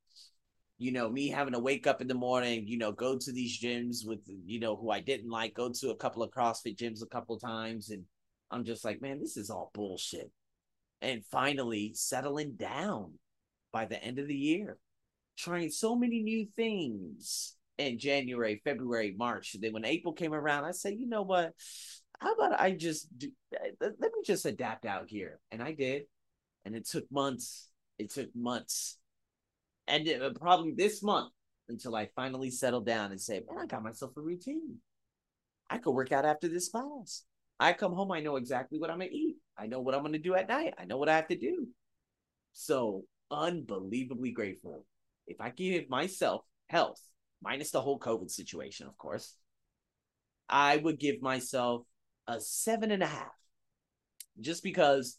you 0.77 0.91
know, 0.91 1.09
me 1.09 1.27
having 1.27 1.53
to 1.53 1.59
wake 1.59 1.87
up 1.87 2.01
in 2.01 2.07
the 2.07 2.13
morning, 2.13 2.67
you 2.67 2.77
know, 2.77 2.91
go 2.91 3.17
to 3.17 3.31
these 3.31 3.59
gyms 3.59 4.05
with, 4.05 4.19
you 4.45 4.59
know, 4.59 4.75
who 4.75 4.91
I 4.91 4.99
didn't 4.99 5.29
like, 5.29 5.55
go 5.55 5.71
to 5.71 5.89
a 5.89 5.95
couple 5.95 6.21
of 6.21 6.31
CrossFit 6.31 6.77
gyms 6.77 7.01
a 7.01 7.07
couple 7.07 7.35
of 7.35 7.41
times. 7.41 7.89
And 7.89 8.03
I'm 8.51 8.63
just 8.63 8.85
like, 8.85 9.01
man, 9.01 9.19
this 9.19 9.37
is 9.37 9.49
all 9.49 9.71
bullshit. 9.73 10.31
And 11.01 11.25
finally 11.25 11.93
settling 11.95 12.53
down 12.53 13.13
by 13.73 13.85
the 13.85 14.01
end 14.03 14.19
of 14.19 14.27
the 14.27 14.35
year, 14.35 14.77
trying 15.37 15.71
so 15.71 15.95
many 15.95 16.21
new 16.21 16.47
things 16.55 17.55
in 17.79 17.97
January, 17.97 18.61
February, 18.63 19.15
March. 19.17 19.55
Then 19.59 19.73
when 19.73 19.85
April 19.85 20.13
came 20.13 20.33
around, 20.33 20.65
I 20.65 20.71
said, 20.71 20.93
you 20.97 21.07
know 21.07 21.23
what? 21.23 21.53
How 22.19 22.33
about 22.33 22.59
I 22.59 22.71
just 22.71 23.07
do, 23.17 23.29
uh, 23.55 23.69
let 23.79 23.99
me 23.99 24.21
just 24.25 24.45
adapt 24.45 24.85
out 24.85 25.05
here. 25.09 25.39
And 25.51 25.61
I 25.61 25.73
did. 25.73 26.03
And 26.65 26.75
it 26.75 26.87
took 26.87 27.11
months. 27.11 27.69
It 27.97 28.11
took 28.11 28.35
months 28.35 28.97
and 29.87 30.07
it, 30.07 30.21
uh, 30.21 30.31
probably 30.31 30.73
this 30.73 31.01
month 31.01 31.31
until 31.69 31.95
I 31.95 32.09
finally 32.15 32.49
settle 32.49 32.81
down 32.81 33.11
and 33.11 33.19
say, 33.19 33.41
man, 33.47 33.59
I 33.61 33.65
got 33.65 33.83
myself 33.83 34.11
a 34.17 34.21
routine. 34.21 34.77
I 35.69 35.77
could 35.77 35.91
work 35.91 36.11
out 36.11 36.25
after 36.25 36.47
this 36.47 36.69
class. 36.69 37.23
I 37.59 37.73
come 37.73 37.93
home, 37.93 38.11
I 38.11 38.19
know 38.19 38.35
exactly 38.35 38.79
what 38.79 38.89
I'm 38.89 38.99
gonna 38.99 39.11
eat. 39.11 39.37
I 39.57 39.67
know 39.67 39.81
what 39.81 39.95
I'm 39.95 40.03
gonna 40.03 40.19
do 40.19 40.35
at 40.35 40.47
night. 40.47 40.75
I 40.77 40.85
know 40.85 40.97
what 40.97 41.09
I 41.09 41.15
have 41.15 41.27
to 41.29 41.37
do. 41.37 41.67
So 42.53 43.03
unbelievably 43.31 44.31
grateful. 44.31 44.85
If 45.25 45.41
I 45.41 45.49
give 45.49 45.89
myself 45.89 46.41
health, 46.69 47.01
minus 47.41 47.71
the 47.71 47.81
whole 47.81 47.99
COVID 47.99 48.29
situation, 48.29 48.87
of 48.87 48.97
course, 48.97 49.35
I 50.49 50.77
would 50.77 50.99
give 50.99 51.21
myself 51.21 51.83
a 52.27 52.39
seven 52.39 52.91
and 52.91 53.03
a 53.03 53.07
half. 53.07 53.31
Just 54.39 54.63
because 54.63 55.17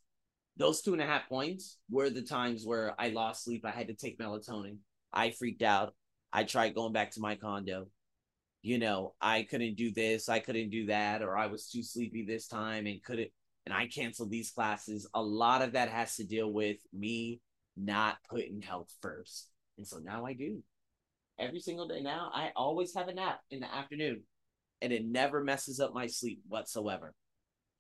those 0.59 0.83
two 0.83 0.93
and 0.93 1.01
a 1.01 1.07
half 1.07 1.29
points 1.29 1.79
were 1.89 2.11
the 2.11 2.23
times 2.23 2.67
where 2.67 2.95
I 2.99 3.09
lost 3.09 3.45
sleep. 3.45 3.65
I 3.65 3.71
had 3.71 3.89
to 3.89 3.95
take 3.95 4.19
melatonin. 4.19 4.79
I 5.13 5.31
freaked 5.31 5.63
out. 5.63 5.95
I 6.33 6.45
tried 6.45 6.75
going 6.75 6.93
back 6.93 7.13
to 7.13 7.21
my 7.21 7.37
condo. 7.37 7.87
You 8.63 8.79
know, 8.79 9.15
I 9.21 9.45
couldn't 9.45 9.77
do 9.77 9.93
this, 9.93 10.29
I 10.29 10.41
couldn't 10.41 10.71
do 10.71 10.87
that, 10.87 11.23
or 11.23 11.39
I 11.39 11.47
was 11.47 11.71
too 11.71 11.83
sleepy 11.83 12.25
this 12.27 12.49
time 12.49 12.87
and 12.87 13.03
couldn't, 13.03 13.31
and 13.65 13.73
I 13.73 13.87
canceled 13.87 14.31
these 14.31 14.51
classes. 14.51 15.09
A 15.15 15.23
lot 15.23 15.63
of 15.63 15.73
that 15.73 15.89
has 15.89 16.17
to 16.17 16.25
deal 16.25 16.53
with 16.53 16.79
me 16.93 17.41
not 17.77 18.19
putting 18.29 18.61
health 18.61 18.93
first. 19.01 19.49
And 19.79 19.87
so 19.87 19.99
now 19.99 20.27
I 20.27 20.33
do. 20.33 20.61
Every 21.39 21.61
single 21.61 21.87
day 21.87 22.01
now, 22.01 22.33
I 22.35 22.51
always 22.57 22.93
have 22.97 23.07
a 23.07 23.15
nap 23.15 23.41
in 23.53 23.61
the 23.61 23.73
afternoon, 23.73 24.23
and 24.83 24.93
it 24.93 25.07
never 25.07 25.45
messes 25.45 25.79
up 25.79 25.95
my 25.95 26.09
sleep 26.09 26.43
whatsoever 26.49 27.15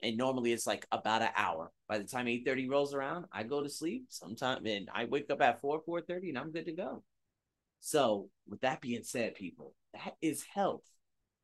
and 0.03 0.17
normally 0.17 0.53
it's 0.53 0.67
like 0.67 0.87
about 0.93 1.23
an 1.23 1.31
hour. 1.37 1.71
By 1.89 1.99
the 1.99 2.05
time 2.05 2.29
8:30 2.29 2.69
rolls 2.69 2.95
around, 2.95 3.27
I 3.33 3.43
go 3.43 3.63
to 3.63 3.69
sleep 3.69 4.07
sometime 4.09 4.67
and 4.67 4.89
I 4.95 5.05
wake 5.07 5.31
up 5.31 5.41
at 5.43 5.61
4, 5.61 5.83
4:30 5.83 6.31
and 6.31 6.39
I'm 6.39 6.53
good 6.53 6.67
to 6.67 6.73
go. 6.73 7.03
So, 7.81 8.31
with 8.49 8.61
that 8.63 8.81
being 8.81 9.05
said, 9.05 9.35
people, 9.35 9.75
that 9.95 10.15
is 10.21 10.45
health 10.45 10.85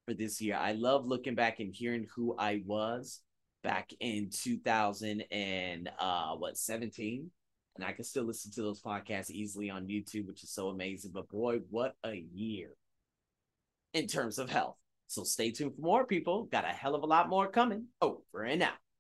for 0.07 0.15
this 0.15 0.41
year. 0.41 0.57
I 0.57 0.73
love 0.73 1.07
looking 1.07 1.35
back 1.35 1.61
and 1.61 1.75
hearing 1.75 2.07
who 2.15 2.37
I 2.39 2.63
was 2.67 3.21
back 3.63 3.91
in 4.01 4.31
2000 4.31 5.25
and 5.31 5.91
uh 5.99 6.35
what 6.35 6.59
17 6.59 7.31
and 7.77 7.85
I 7.85 7.93
can 7.93 8.05
still 8.05 8.25
listen 8.25 8.53
to 8.53 8.63
those 8.63 8.81
podcasts 8.81 9.31
easily 9.31 9.71
on 9.71 9.87
YouTube, 9.87 10.27
which 10.27 10.45
is 10.45 10.51
so 10.51 10.69
amazing. 10.69 11.11
But 11.13 11.29
boy, 11.29 11.61
what 11.71 11.97
a 12.05 12.15
year 12.33 12.77
in 13.93 14.07
terms 14.07 14.39
of 14.39 14.51
health. 14.51 14.77
So 15.07 15.25
stay 15.25 15.51
tuned 15.51 15.75
for 15.77 15.83
more, 15.83 16.07
people. 16.07 16.45
Got 16.45 16.65
a 16.65 16.69
hell 16.69 16.95
of 16.95 17.03
a 17.03 17.07
lot 17.07 17.29
more 17.29 17.49
coming 17.49 17.87
over 18.01 18.45
and 18.45 18.63
out. 18.63 18.84